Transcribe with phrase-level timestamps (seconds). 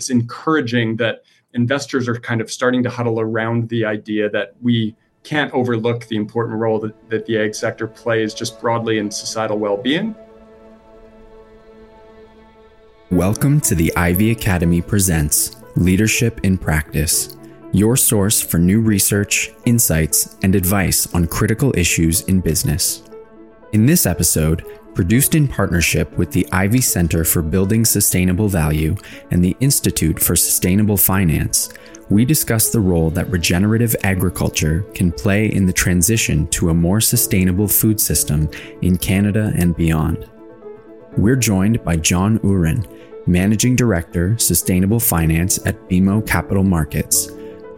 [0.00, 4.96] It's encouraging that investors are kind of starting to huddle around the idea that we
[5.24, 9.58] can't overlook the important role that, that the ag sector plays just broadly in societal
[9.58, 10.14] well being.
[13.10, 17.36] Welcome to the Ivey Academy Presents Leadership in Practice,
[17.72, 23.02] your source for new research, insights, and advice on critical issues in business.
[23.74, 24.64] In this episode,
[24.94, 28.96] produced in partnership with the Ivey Center for Building Sustainable Value
[29.30, 31.72] and the Institute for Sustainable Finance,
[32.10, 37.00] we discuss the role that regenerative agriculture can play in the transition to a more
[37.00, 38.48] sustainable food system
[38.82, 40.28] in Canada and beyond.
[41.16, 42.86] We're joined by John Uhren,
[43.26, 47.30] Managing Director, Sustainable Finance at BMO Capital Markets,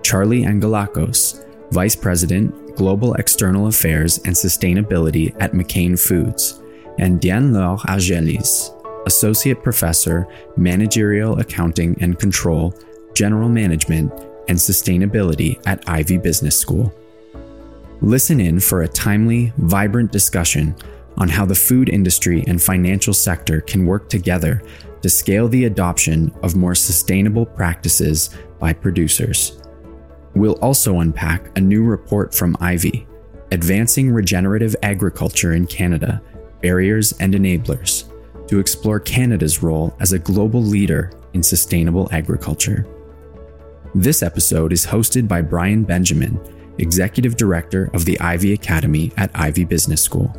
[0.02, 6.61] Charlie Angelakos, Vice President, Global External Affairs and Sustainability at McCain Foods,
[7.02, 8.70] and Diane-Laure Arjaliès,
[9.06, 12.72] Associate Professor, Managerial Accounting and Control,
[13.12, 14.12] General Management,
[14.48, 16.94] and Sustainability at Ivey Business School.
[18.02, 20.76] Listen in for a timely, vibrant discussion
[21.16, 24.62] on how the food industry and financial sector can work together
[25.02, 29.60] to scale the adoption of more sustainable practices by producers.
[30.34, 33.08] We'll also unpack a new report from Ivey,
[33.50, 36.22] Advancing Regenerative Agriculture in Canada
[36.62, 38.10] Barriers and Enablers,
[38.48, 42.86] to explore Canada's role as a global leader in sustainable agriculture.
[43.94, 46.40] This episode is hosted by Bryan Benjamin,
[46.78, 50.34] Executive Director of the Ivey Academy at Ivey Business School.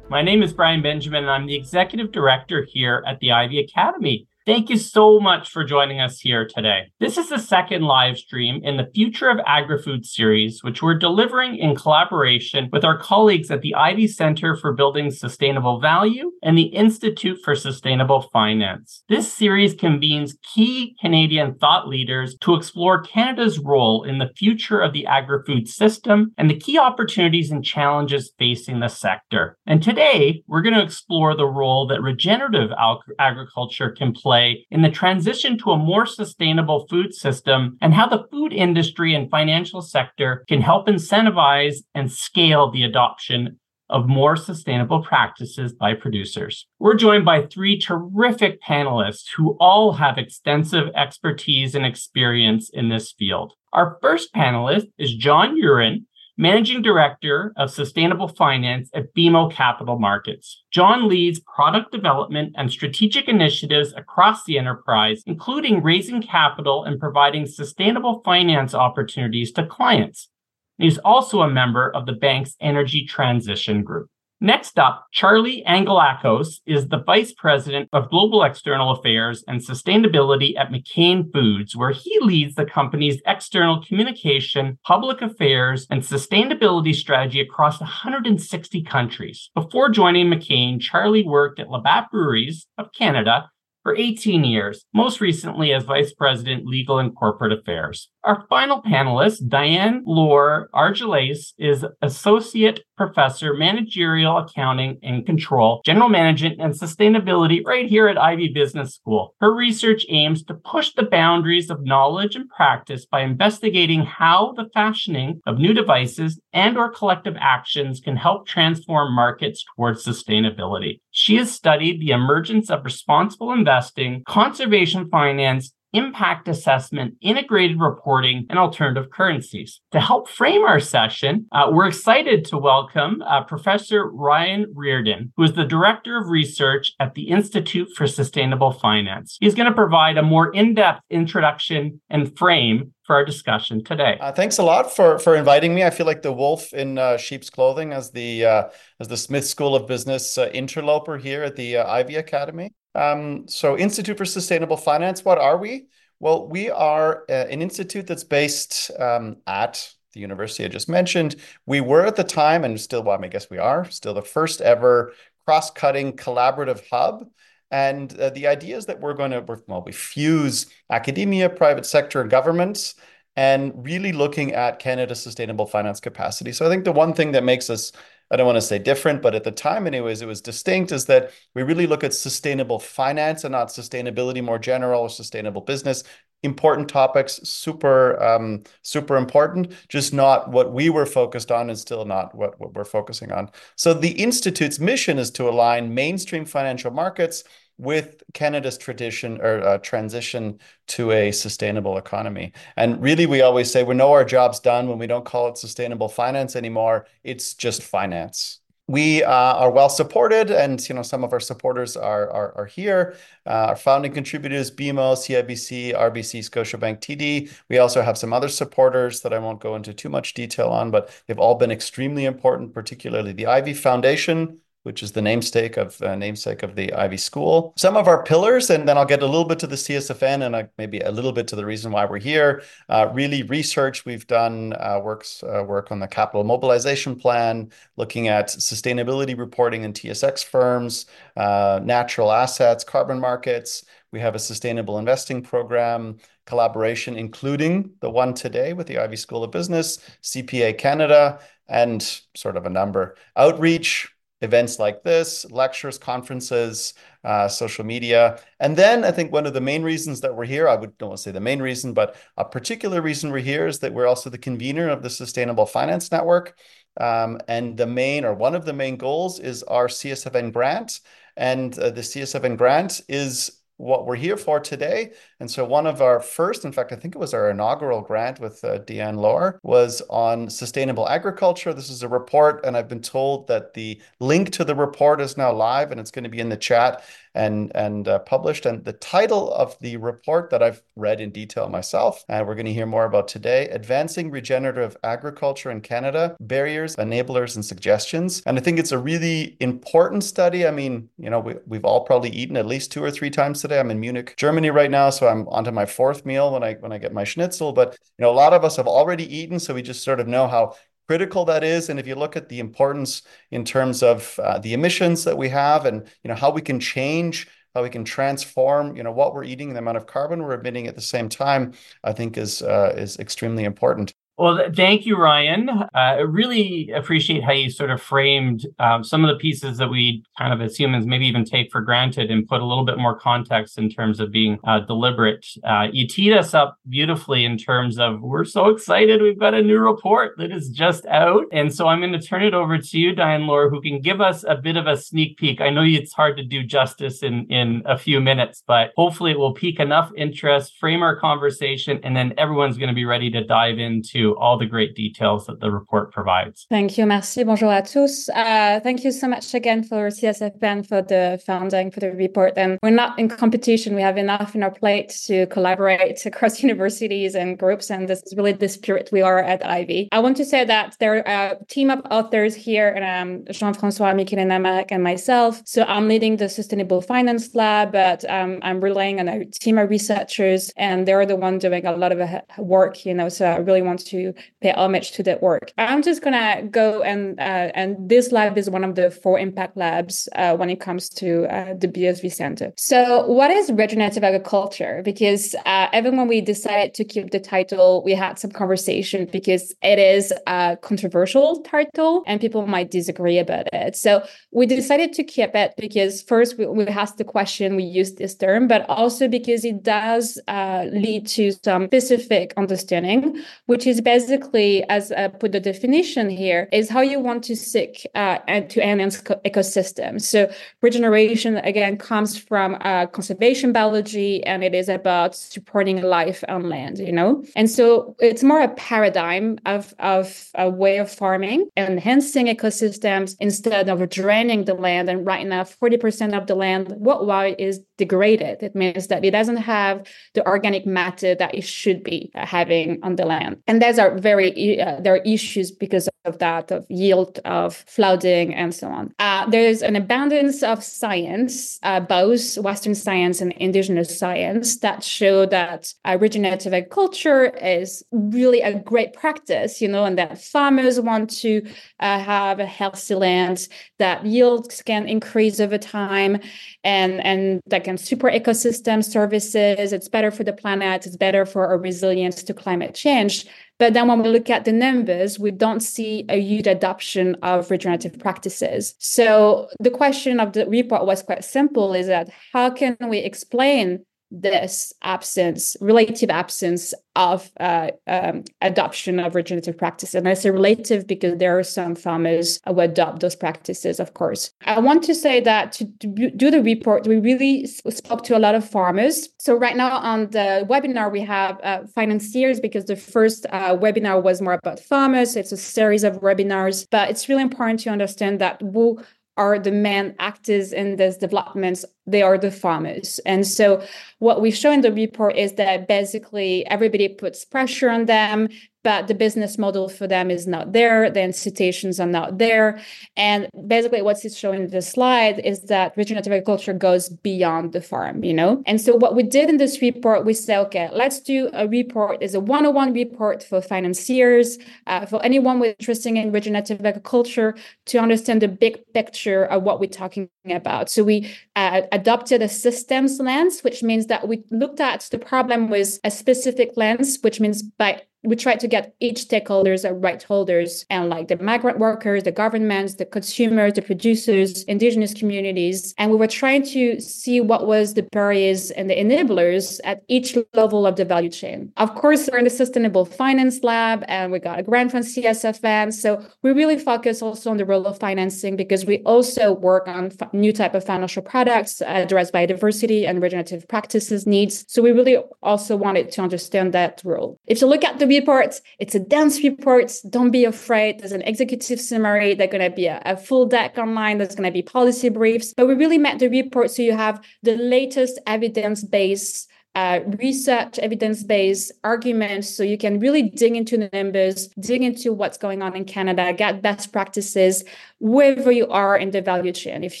[0.08, 4.26] My name is Bryan Benjamin, and I'm the Executive Director here at the Ivey Academy.
[4.46, 6.92] Thank you so much for joining us here today.
[7.00, 11.56] This is the second live stream in the Future of Agri-Food series, which we're delivering
[11.56, 16.66] in collaboration with our colleagues at the Ivey Center for Building Sustainable Value and the
[16.66, 19.02] Institute for Sustainable Finance.
[19.08, 24.92] This series convenes key Canadian thought leaders to explore Canada's role in the future of
[24.92, 29.58] the agri-food system and the key opportunities and challenges facing the sector.
[29.66, 32.70] And today, we're going to explore the role that regenerative
[33.18, 38.06] agriculture can play play in the transition to a more sustainable food system and how
[38.06, 43.58] the food industry and financial sector can help incentivize and scale the adoption
[43.88, 46.66] of more sustainable practices by producers.
[46.80, 53.12] We're joined by three terrific panelists who all have extensive expertise and experience in this
[53.12, 53.52] field.
[53.72, 56.04] Our first panelist is John Uhren,
[56.38, 60.64] Managing Director of Sustainable Finance at BMO Capital Markets.
[60.70, 67.46] John leads product development and strategic initiatives across the enterprise, including raising capital and providing
[67.46, 70.28] sustainable finance opportunities to clients.
[70.76, 74.10] He's also a member of the bank's Energy Transition Group.
[74.40, 80.70] Next up, Charlie Angelakos is the Vice President of Global External Affairs and Sustainability at
[80.70, 87.80] McCain Foods, where he leads the company's external communication, public affairs, and sustainability strategy across
[87.80, 89.48] 160 countries.
[89.54, 93.48] Before joining McCain, Charlie worked at Labatt Breweries of Canada
[93.86, 98.10] for 18 years, most recently as Vice President, Legal and Corporate Affairs.
[98.24, 106.74] Our final panelist, Diane-Laure Arjaliès, is Associate Professor, Managerial Accounting and Control, General Management and
[106.74, 109.36] Sustainability right here at Ivey Business School.
[109.40, 114.68] Her research aims to push the boundaries of knowledge and practice by investigating how the
[114.74, 120.98] fashioning of new devices and or collective actions can help transform markets towards sustainability.
[121.18, 128.58] She has studied the emergence of responsible investing, conservation finance, impact assessment, integrated reporting, and
[128.58, 129.80] alternative currencies.
[129.92, 135.44] To help frame our session, uh, we're excited to welcome uh, Professor Ryan Reardon, who
[135.44, 139.38] is the Director of Research at the Institute for Sustainable Finance.
[139.40, 144.18] He's going to provide a more in depth introduction and frame for our discussion today.
[144.20, 145.84] Uh, thanks a lot for for inviting me.
[145.84, 148.64] I feel like the wolf in uh, sheep's clothing as the uh,
[149.00, 152.72] as the Smith School of Business uh, interloper here at the uh, Ivey Academy.
[152.96, 155.86] Um, so, Institute for Sustainable Finance, what are we?
[156.18, 161.36] Well, we are uh, an institute that's based um, at the university I just mentioned.
[161.66, 164.62] We were at the time, and still, well, I guess we are still the first
[164.62, 165.12] ever
[165.44, 167.26] cross cutting collaborative hub.
[167.70, 172.24] And uh, the idea is that we're going to, well, we fuse academia, private sector,
[172.24, 172.94] governments
[173.36, 176.52] and really looking at Canada's sustainable finance capacity.
[176.52, 177.92] So I think the one thing that makes us
[178.30, 181.06] I don't want to say different, but at the time, anyways, it was distinct is
[181.06, 186.02] that we really look at sustainable finance and not sustainability more general or sustainable business.
[186.42, 192.04] Important topics, super, um, super important, just not what we were focused on and still
[192.04, 193.50] not what, what we're focusing on.
[193.76, 197.44] So the Institute's mission is to align mainstream financial markets
[197.78, 200.58] with Canada's tradition or uh, transition
[200.88, 202.52] to a sustainable economy.
[202.76, 205.58] And really, we always say we know our job's done when we don't call it
[205.58, 207.06] sustainable finance anymore.
[207.24, 211.96] It's just finance we uh, are well supported, and you know some of our supporters
[211.96, 213.16] are are, are here.
[213.44, 217.52] Uh, our founding contributors: BMO, CIBC, RBC, Scotiabank, TD.
[217.68, 220.90] We also have some other supporters that I won't go into too much detail on,
[220.92, 226.00] but they've all been extremely important, particularly the Ivey Foundation, which is the namesake of
[226.00, 227.74] uh, namesake of the Ivey School.
[227.76, 230.54] Some of our pillars, and then I'll get a little bit to the CSFN and
[230.54, 232.62] uh, maybe a little bit to the reason why we're here.
[232.88, 238.28] Uh, really, research we've done uh, works uh, work on the capital mobilization plan, looking
[238.28, 241.06] at sustainability reporting in TSX firms,
[241.36, 243.84] uh, natural assets, carbon markets.
[244.12, 249.42] We have a sustainable investing program collaboration, including the one today with the Ivey School
[249.42, 254.12] of Business, CPA Canada, and sort of a number outreach
[254.46, 256.94] events like this, lectures, conferences,
[257.24, 258.38] uh, social media.
[258.60, 261.18] And then I think one of the main reasons that we're here, I would don't
[261.18, 264.38] say the main reason, but a particular reason we're here is that we're also the
[264.38, 266.56] convener of the Sustainable Finance Network.
[266.98, 271.00] Um, and the main or one of the main goals is our CSFN grant.
[271.36, 275.12] And uh, the CSFN grant is what we're here for today.
[275.40, 278.40] And so one of our first, in fact, I think it was our inaugural grant
[278.40, 281.74] with uh, Diane-Laure, was on sustainable agriculture.
[281.74, 285.36] This is a report, and I've been told that the link to the report is
[285.36, 287.04] now live and it's going to be in the chat
[287.36, 288.66] and and uh, published.
[288.66, 292.66] And the title of the report that I've read in detail myself, and we're going
[292.66, 298.58] to hear more about today: "Advancing Regenerative Agriculture in Canada: Barriers, Enablers, and Suggestions." And
[298.58, 300.66] I think it's a really important study.
[300.66, 303.60] I mean, you know, we, we've all probably eaten at least two or three times
[303.60, 303.78] today.
[303.78, 306.92] I'm in Munich, Germany right now, so I'm onto my fourth meal when I when
[306.92, 307.72] I get my schnitzel.
[307.72, 310.26] But you know, a lot of us have already eaten, so we just sort of
[310.26, 310.74] know how
[311.08, 314.74] critical that is and if you look at the importance in terms of uh, the
[314.74, 318.96] emissions that we have and you know how we can change how we can transform
[318.96, 321.72] you know what we're eating the amount of carbon we're emitting at the same time
[322.02, 325.70] i think is uh, is extremely important well, thank you, Ryan.
[325.70, 329.88] Uh, I really appreciate how you sort of framed um, some of the pieces that
[329.88, 332.98] we kind of as humans maybe even take for granted and put a little bit
[332.98, 335.46] more context in terms of being uh, deliberate.
[335.64, 339.22] Uh, you teed us up beautifully in terms of we're so excited.
[339.22, 341.44] We've got a new report that is just out.
[341.50, 344.44] And so I'm going to turn it over to you, Diane-Laure, who can give us
[344.46, 345.62] a bit of a sneak peek.
[345.62, 349.38] I know it's hard to do justice in, in a few minutes, but hopefully it
[349.38, 353.42] will pique enough interest, frame our conversation, and then everyone's going to be ready to
[353.42, 356.66] dive into all the great details that the report provides.
[356.70, 357.06] Thank you.
[357.06, 357.44] Merci.
[357.44, 358.28] Bonjour à tous.
[358.30, 362.54] Uh, thank you so much again for CSFN for the funding, for the report.
[362.56, 363.94] And we're not in competition.
[363.94, 367.90] We have enough in our plate to collaborate across universities and groups.
[367.90, 370.08] And this is really the spirit we are at Ivey.
[370.12, 374.14] I want to say that there are a team of authors here, and um, Jean-François,
[374.14, 375.62] Michele Namac, and myself.
[375.64, 379.90] So I'm leading the Sustainable Finance Lab, but um, I'm relying on a team of
[379.90, 382.18] researchers, and they're the one doing a lot of
[382.58, 383.28] work, you know.
[383.28, 384.15] So I really want to
[384.62, 385.72] pay homage to that work.
[385.78, 389.76] I'm just gonna go and uh, and this lab is one of the four impact
[389.76, 392.72] labs uh, when it comes to uh, the BSV Center.
[392.76, 395.02] So, what is regenerative agriculture?
[395.04, 399.74] Because uh, even when we decided to keep the title, we had some conversation because
[399.82, 403.96] it is a controversial title and people might disagree about it.
[403.96, 408.14] So, we decided to keep it because first we, we asked the question, we use
[408.14, 414.00] this term, but also because it does uh, lead to some specific understanding, which is
[414.06, 418.70] basically, as I put the definition here, is how you want to seek uh, and
[418.70, 419.20] to enhance
[419.50, 420.22] ecosystems.
[420.22, 420.48] So
[420.80, 426.98] regeneration again comes from uh, conservation biology, and it is about supporting life on land.
[426.98, 432.46] You know, and so it's more a paradigm of of a way of farming, enhancing
[432.46, 435.10] ecosystems instead of draining the land.
[435.10, 438.62] And right now, forty percent of the land worldwide is degraded.
[438.62, 443.16] It means that it doesn't have the organic matter that it should be having on
[443.16, 443.56] the land.
[443.66, 448.54] And there's are very uh, there are issues because of that of yield of flooding
[448.54, 449.14] and so on.
[449.18, 455.46] Uh, there's an abundance of science, uh, both Western science and indigenous science, that show
[455.46, 461.62] that regenerative agriculture is really a great practice, you know, and that farmers want to
[462.00, 466.38] uh, have a healthy land, that yields can increase over time,
[466.82, 469.92] and and that can support ecosystem services.
[469.92, 471.06] It's better for the planet.
[471.06, 473.46] It's better for our resilience to climate change.
[473.78, 477.70] But then when we look at the numbers, we don't see a huge adoption of
[477.70, 478.94] regenerative practices.
[478.98, 484.05] So the question of the report was quite simple is that how can we explain
[484.30, 490.14] this absence, relative absence of uh, um, adoption of regenerative practices.
[490.14, 494.52] And I say relative because there are some farmers who adopt those practices, of course.
[494.66, 498.54] I want to say that to, do the report, we really spoke to a lot
[498.54, 499.28] of farmers.
[499.38, 504.22] So right now on the webinar, we have uh, financiers because the first uh, webinar
[504.22, 505.36] was more about farmers.
[505.36, 509.02] It's a series of webinars, but it's really important to understand that who
[509.36, 513.18] are the main actors in this developments they are the farmers.
[513.26, 513.84] And so
[514.20, 518.48] what we show in the report is that basically everybody puts pressure on them
[518.86, 521.10] but the business model for them is not there.
[521.10, 522.78] The incitations are not there.
[523.16, 528.22] And basically what's showing in the slide is that regenerative agriculture goes beyond the farm
[528.22, 528.62] you know?
[528.64, 532.22] And so what we did in this report we said okay let's do a report
[532.22, 537.98] is a 101 report for financiers uh, for anyone with interest in regenerative agriculture to
[537.98, 540.88] understand the big picture of what we're talking about.
[540.88, 545.70] So we uh, adopted a systems lens which means that we looked at the problem
[545.70, 550.22] with a specific lens which means by we try to get each stakeholders the right
[550.22, 555.94] holders and like the migrant workers, the governments, the consumers, the producers, indigenous communities.
[555.98, 560.36] And we were trying to see what was the barriers and the enablers at each
[560.54, 561.72] level of the value chain.
[561.76, 565.92] Of course, we're in the Sustainable Finance Lab and we got a grant from CSFN.
[565.92, 570.12] So we really focus also on the role of financing because we also work on
[570.20, 574.64] f- new type of financial products address biodiversity and regenerative practices needs.
[574.68, 577.38] So we really also wanted to understand that role.
[577.46, 578.60] If you look at the report.
[578.78, 579.92] It's a dense report.
[580.08, 581.00] Don't be afraid.
[581.00, 582.34] There's an executive summary.
[582.34, 584.18] There's going to be a, a full deck online.
[584.18, 585.54] There's going to be policy briefs.
[585.56, 590.78] But we really met the report so you have the latest evidence based uh, research,
[590.78, 592.48] evidence based arguments.
[592.48, 596.32] So you can really dig into the numbers, dig into what's going on in Canada,
[596.32, 597.62] get best practices
[598.00, 599.84] wherever you are in the value chain.
[599.84, 600.00] If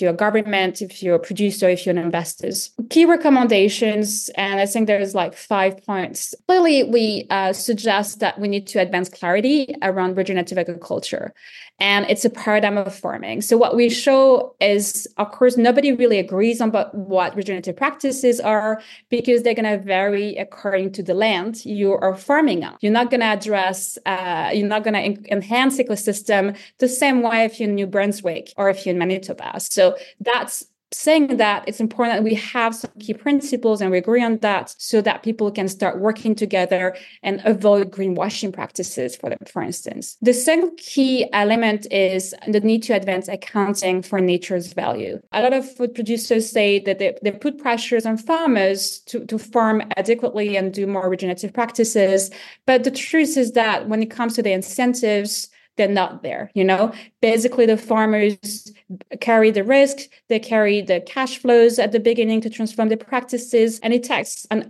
[0.00, 2.50] you're a government, if you're a producer, if you're an investor.
[2.90, 6.34] Key recommendations, and I think there's like five points.
[6.46, 11.34] Clearly, we uh, suggest that we need to advance clarity around regenerative agriculture
[11.78, 13.42] and it's a paradigm of farming.
[13.42, 18.80] So what we show is, of course, nobody really agrees on what regenerative practices are
[19.10, 22.76] because they're going to vary according to the land you are farming on.
[22.80, 27.22] You're not going to address, uh, you're not going to en- enhance ecosystem the same
[27.22, 29.60] way if you're in New Brunswick or if you're in Manitoba.
[29.60, 34.22] So that's saying that it's important that we have some key principles and we agree
[34.22, 39.38] on that so that people can start working together and avoid greenwashing practices for them
[39.50, 40.16] for instance.
[40.22, 45.20] The second key element is the need to advance accounting for nature's value.
[45.32, 49.38] A lot of food producers say that they, they put pressures on farmers to, to
[49.38, 52.30] farm adequately and do more regenerative practices.
[52.64, 56.64] But the truth is that when it comes to the incentives they're not there you
[56.64, 56.92] know?
[57.20, 58.72] Basically the farmers
[59.20, 63.78] carry the risk they carry the cash flows at the beginning to transform the practices
[63.80, 64.64] and it takes an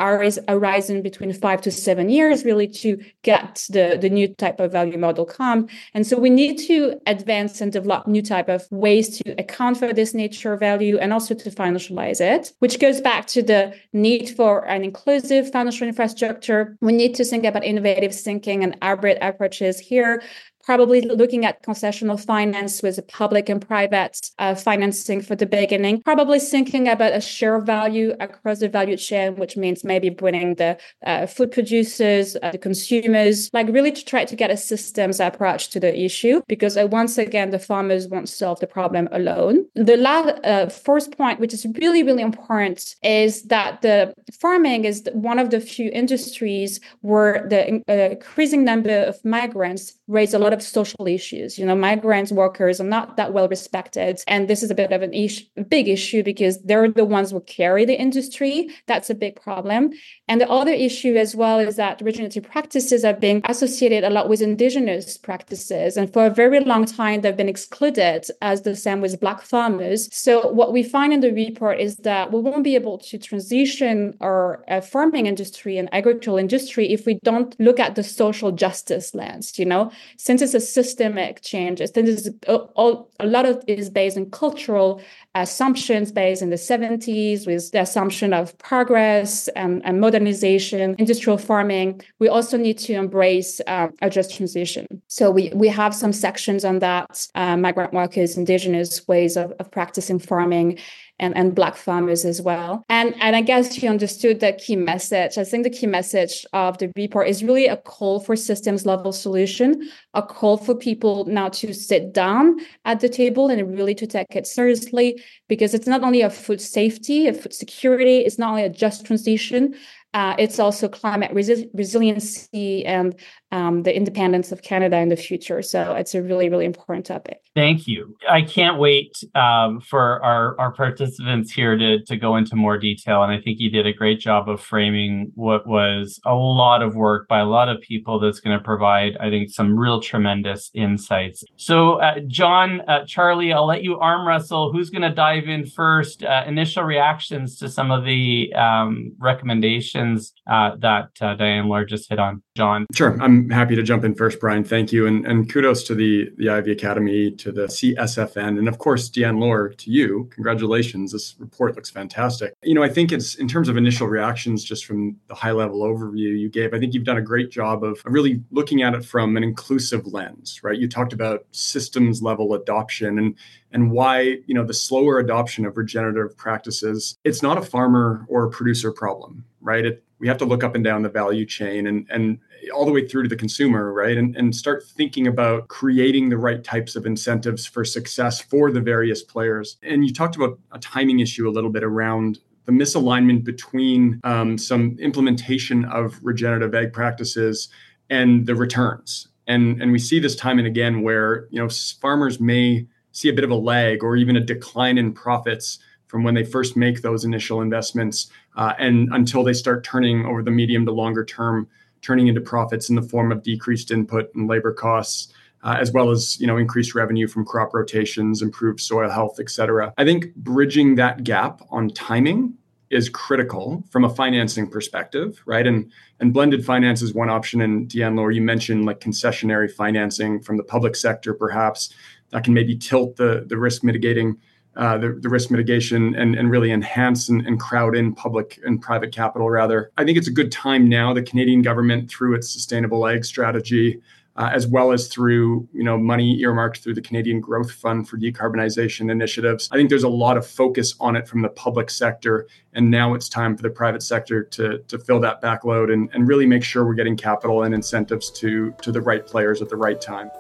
[0.49, 4.99] horizon between five to seven years really to get the, the new type of value
[4.99, 5.69] model come.
[5.95, 9.93] And so we need to advance and develop new type of ways to account for
[9.93, 14.67] this nature value and also to financialize it which goes back to the need for
[14.67, 16.77] an inclusive financial infrastructure.
[16.81, 20.23] We need to think about innovative thinking and hybrid approaches here
[20.67, 26.41] probably looking at concessional finance with public and private uh, financing for the beginning, probably
[26.41, 31.25] thinking about a share value across the value chain, which means maybe bringing the uh,
[31.27, 35.79] food producers, uh, the consumers, like really to try to get a systems approach to
[35.79, 39.65] the issue, because uh, once again, the farmers won't solve the problem alone.
[39.75, 45.09] The last, uh, first point, which is really, really important, is that the farming is
[45.13, 50.53] one of the few industries where the uh, increasing number of migrants raise a lot
[50.53, 51.59] of social issues.
[51.59, 54.21] You know, migrant workers are not that well respected.
[54.27, 57.41] And this is a bit of an issue, big issue because they're the ones who
[57.41, 58.71] carry the industry.
[58.87, 59.91] That's a big problem.
[60.29, 64.29] And the other issue as well is that regenerative practices are being associated a lot
[64.29, 65.97] with indigenous practices.
[65.97, 70.15] And for a very long time, they've been excluded as the same with Black farmers.
[70.15, 74.17] So what we find in the report is that we won't be able to transition
[74.21, 79.15] our uh, farming industry and agricultural industry if we don't look at the social justice
[79.15, 83.79] lens, you know, since it's a systemic change, since it's all, a lot of it
[83.79, 85.01] is based on cultural
[85.35, 92.01] assumptions based in the 70s with the assumption of progress and, and modernization, industrial farming.
[92.19, 94.87] We also need to embrace uh, a just transition.
[95.09, 99.71] So we, we have some sections on that, uh, migrant workers, indigenous ways of, of
[99.71, 100.79] practicing farming.
[101.19, 102.85] And, and Black farmers as well.
[102.89, 105.39] And, and I guess you understood the key message.
[105.39, 109.13] I think the key message of the report is really a call for systems level
[109.13, 114.07] solution, a call for people now to sit down at the table and really to
[114.07, 118.51] take it seriously because it's not only a food safety, a food security, it's not
[118.51, 119.75] only a just transition,
[120.17, 123.15] uh, it's also climate resi- resiliency and
[123.53, 125.61] um, the independence of Canada in the future.
[125.61, 127.41] So it's a really, really important topic.
[127.55, 128.17] Thank you.
[128.29, 133.23] I can't wait um, for our, our participants here to, to go into more detail.
[133.25, 136.95] And I think you did a great job of framing what was a lot of
[136.95, 140.71] work by a lot of people that's going to provide, I think, some real tremendous
[140.73, 141.45] insights.
[141.57, 144.73] So, uh, John, uh, Charlie, I'll let you arm wrestle.
[144.73, 146.25] Who's going to dive in first?
[146.25, 150.06] Uh, initial reactions to some of the um, recommendations
[150.47, 152.43] uh, that uh, Diane-Laure just hit on.
[152.57, 152.87] John.
[152.95, 153.21] Sure.
[153.21, 154.65] I'm happy to jump in first, Bryan.
[154.65, 155.07] Thank you.
[155.07, 159.69] And, and kudos to the, the Ivey Academy, to the CSFN, and of course, Diane-Laure,
[159.71, 160.29] to you.
[160.33, 161.13] Congratulations.
[161.13, 162.55] This report looks fantastic.
[162.63, 165.81] You know, I think it's in terms of initial reactions, just from the high level
[165.83, 169.05] overview you gave, I think you've done a great job of really looking at it
[169.05, 170.79] from an inclusive lens, right?
[170.79, 173.35] You talked about systems level adoption and
[173.73, 178.45] and why you know the slower adoption of regenerative practices it's not a farmer or
[178.45, 181.87] a producer problem right it, we have to look up and down the value chain
[181.87, 182.39] and and
[182.75, 184.17] all the way through to the consumer, right?
[184.17, 188.81] And, and start thinking about creating the right types of incentives for success for the
[188.81, 189.77] various players.
[189.83, 194.59] And you talked about a timing issue a little bit around the misalignment between um,
[194.59, 197.69] some implementation of regenerative ag practices
[198.11, 199.29] and the returns.
[199.47, 201.69] And, and we see this time and again where you know
[202.01, 206.23] farmers may see a bit of a lag or even a decline in profits from
[206.23, 210.51] when they first make those initial investments uh, and until they start turning over the
[210.51, 211.69] medium to longer term
[212.03, 215.33] turning into profits in the form of decreased input and labor costs
[215.63, 219.51] uh, as well as you know increased revenue from crop rotations improved soil health et
[219.51, 219.93] cetera.
[219.97, 222.55] I think bridging that gap on timing
[222.89, 225.67] is critical from a financing perspective right?
[225.67, 227.61] And and blended finance is one option.
[227.61, 231.93] And Diane-Laure you mentioned like concessionary financing from the public sector perhaps
[232.31, 234.39] that can maybe tilt the the risk mitigating
[234.77, 238.81] uh, the, the, risk mitigation and, and really enhance and, and, crowd in public and
[238.83, 239.91] private capital rather.
[239.97, 241.15] I think it's a good time now.
[241.15, 244.03] The Canadian government, through its sustainable ag strategy,
[244.37, 248.19] uh, as well as through you know money earmarked through the Canadian Growth Fund for
[248.19, 249.69] decarbonization initiatives.
[249.73, 253.15] I think there's a lot of focus on it from the public sector, and now
[253.15, 256.63] it's time for the private sector to to fill that backload and, and really make
[256.63, 260.31] sure we're getting capital and incentives to to the right players at the right time.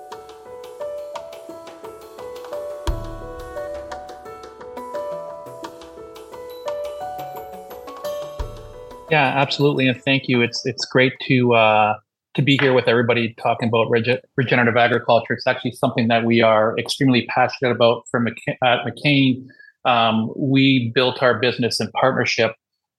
[9.10, 10.42] Yeah, absolutely, and thank you.
[10.42, 11.94] It's it's great to uh,
[12.34, 15.32] to be here with everybody talking about rege- regenerative agriculture.
[15.34, 19.46] It's actually something that we are extremely passionate about from at McCain.
[19.84, 22.52] Um, we built our business in partnership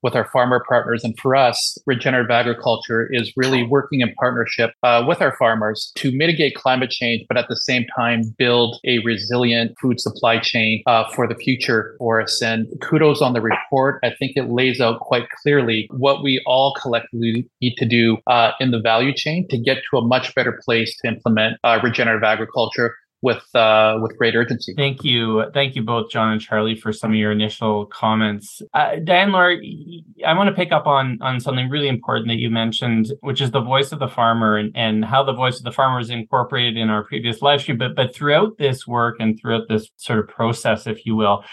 [0.07, 1.03] with our farmer partners.
[1.03, 6.15] And for us, regenerative agriculture is really working in partnership uh, with our farmers to
[6.15, 11.03] mitigate climate change, but at the same time, build a resilient food supply chain uh,
[11.13, 12.41] for the future for us.
[12.41, 13.99] And kudos on the report.
[14.01, 18.51] I think it lays out quite clearly what we all collectively need to do uh,
[18.61, 22.23] in the value chain to get to a much better place to implement uh, regenerative
[22.23, 22.95] agriculture
[23.27, 24.73] with uh, with great urgency.
[24.83, 28.61] Thank you, thank you both, John and Charlie, for some of your initial comments.
[28.73, 29.55] Uh, Diane-Laure,
[30.25, 33.51] I want to pick up on on something really important that you mentioned, which is
[33.51, 36.77] the voice of the farmer and, and how the voice of the farmer is incorporated
[36.77, 40.27] in our previous live stream, but but throughout this work and throughout this sort of
[40.29, 41.43] process, if you will.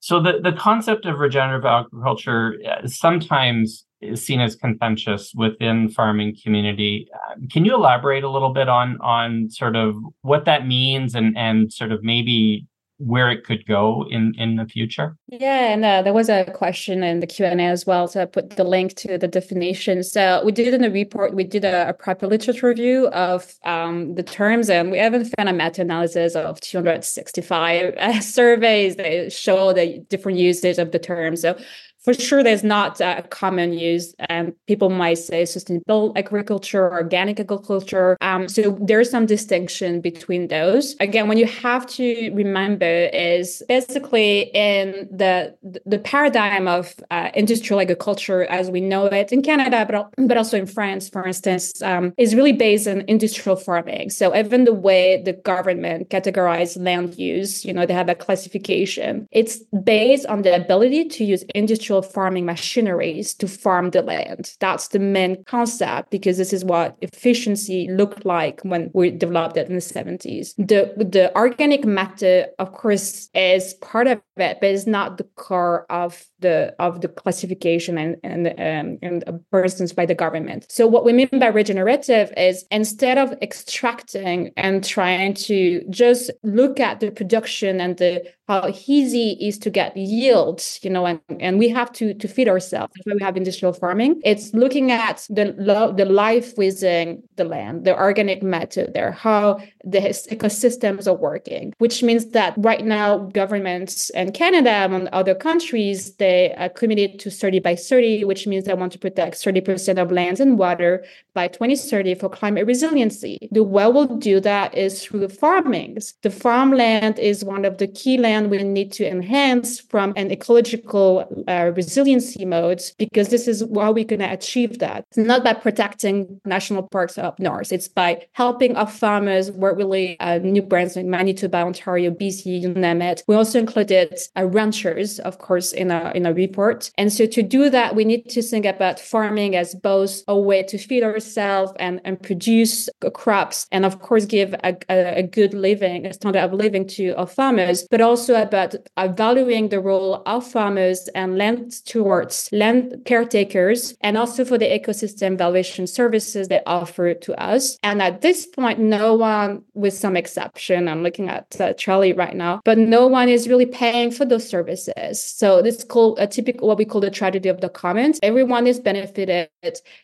[0.00, 6.36] So the, the concept of regenerative agriculture uh, sometimes is seen as contentious within farming
[6.42, 7.08] community.
[7.14, 11.36] Uh, can you elaborate a little bit on on sort of what that means and
[11.36, 12.66] and sort of maybe
[12.98, 15.16] where it could go in in the future?
[15.28, 18.50] Yeah and uh, there was a question in the q&a as well so i put
[18.50, 20.02] the link to the definition.
[20.02, 24.14] So we did in the report we did a, a proper literature review of um,
[24.14, 29.98] the terms and we even found a meta-analysis of 265 uh, surveys that show the
[30.08, 31.36] different usage of the term.
[31.36, 31.58] So
[32.02, 38.16] for sure there's not a common use and people might say sustainable agriculture organic agriculture.
[38.20, 40.96] Um, so there's some distinction between those.
[41.00, 47.80] Again when you have to remember is basically in the the paradigm of uh, industrial
[47.80, 52.12] agriculture as we know it in canada but, but also in france for instance um,
[52.18, 54.10] is really based on industrial farming.
[54.10, 59.28] So even the way the government categorizes land use you know they have a classification.
[59.30, 64.54] It's based on the ability to use industrial farming machineries to farm the land.
[64.60, 69.68] That's the main concept because this is what efficiency looked like when we developed it
[69.68, 70.54] in the 70s.
[70.56, 75.86] The the organic method, of course, is part of it, but it's not the core
[75.90, 80.66] of the of the classification and and um, and persons by the government.
[80.70, 86.80] So what we mean by regenerative is instead of extracting and trying to just look
[86.80, 91.20] at the production and the how easy it is to get yields, you know, and,
[91.40, 92.92] and we have to to feed ourselves.
[92.94, 94.20] That's why we have industrial farming.
[94.24, 95.54] It's looking at the
[95.96, 102.02] the life within the land, the organic matter there, how the ecosystems are working, which
[102.02, 107.58] means that right now governments and Canada and other countries they are committed to 30
[107.58, 111.04] by 30, which means they want to protect 30% of lands and water
[111.34, 113.38] by 2030 for climate resiliency.
[113.50, 116.14] The way we'll do that is through farmings.
[116.22, 121.44] The farmland is one of the key land we need to enhance from an ecological
[121.48, 125.04] uh, resiliency mode because this is how we're going to achieve that.
[125.08, 127.72] It's not by protecting national parks up north.
[127.72, 133.02] It's by helping our farmers work really uh, New Brunswick, Manitoba, Ontario, BC, you name
[133.02, 133.24] it.
[133.26, 136.90] We also included uh, ranchers, of course, in a in a report.
[136.98, 140.62] And so to do that, we need to think about farming as both a way
[140.64, 145.54] to feed ourselves and, and produce crops and of course give a, a, a, good
[145.54, 148.74] living a standard of living to our farmers but also about
[149.16, 155.36] valuing the role of farmers and land stewards land caretakers and also for the ecosystem
[155.36, 160.88] valuation services they offer to us and at this point no one with some exception
[160.88, 164.48] i'm looking at uh, charlie right now but no one is really paying for those
[164.48, 168.18] services so this is called a typical what we call the tragedy of the commons
[168.22, 169.48] everyone is benefited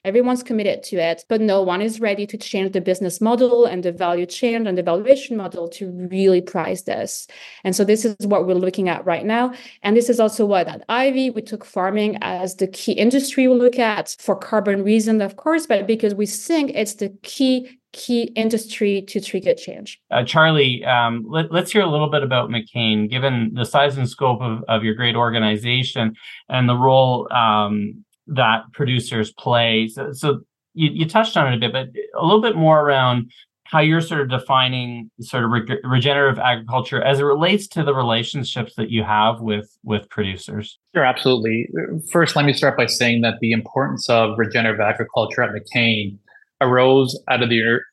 [0.05, 3.65] everyone's committed to it it, but no one is ready to change the business model
[3.65, 7.27] and the value chain and the valuation model to really price this.
[7.65, 9.53] And so this is what we're looking at right now.
[9.83, 13.55] And this is also what at Ivey, we took farming as the key industry we
[13.55, 18.25] look at for carbon reason, of course, but because we think it's the key key
[18.37, 20.01] industry to trigger change.
[20.11, 24.09] Uh, Charlie, um, let, us hear a little bit about McCain, given the size and
[24.09, 26.15] scope of, of your great organization
[26.49, 29.89] and the role um, that producers play.
[29.89, 30.41] So, so
[30.75, 33.31] you, you touched on it a bit, but a little bit more around
[33.65, 37.95] how you're sort of defining sort of re- regenerative agriculture as it relates to the
[37.95, 40.79] relationships that you have with with producers.
[40.95, 41.69] Sure, absolutely.
[42.11, 46.17] First, let me start by saying that the importance of regenerative agriculture at McCain
[46.61, 47.85] arose out of the ur-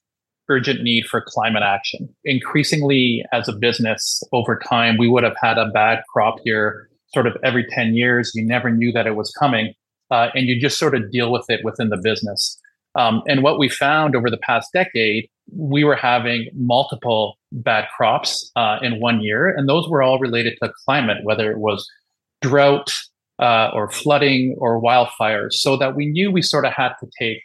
[0.50, 2.08] urgent need for climate action.
[2.24, 7.28] Increasingly, as a business, over time, we would have had a bad crop year sort
[7.28, 8.32] of every 10 years.
[8.36, 9.74] You never knew that it was coming,
[10.12, 12.60] uh, and you just sort of deal with it within the business.
[12.96, 18.52] Um, and what we found over the past decade, we were having multiple bad crops
[18.56, 21.88] uh, in one year, and those were all related to climate, whether it was
[22.42, 22.92] drought
[23.40, 25.54] uh, or flooding or wildfires.
[25.54, 27.40] So that we knew we sort of had to take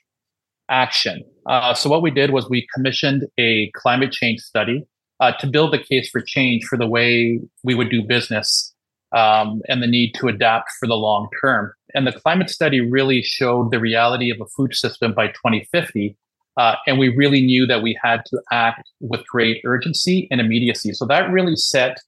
[0.70, 1.22] action.
[1.46, 4.87] Uh, so what we did was we commissioned a climate change study
[5.20, 8.74] uh, to build the case for change for the way we would do business
[9.12, 11.72] um, and the need to adapt for the long term.
[11.94, 16.16] And the climate study really showed the reality of a food system by 2050.
[16.56, 20.92] Uh, and we really knew that we had to act with great urgency and immediacy.
[20.92, 21.98] So that really set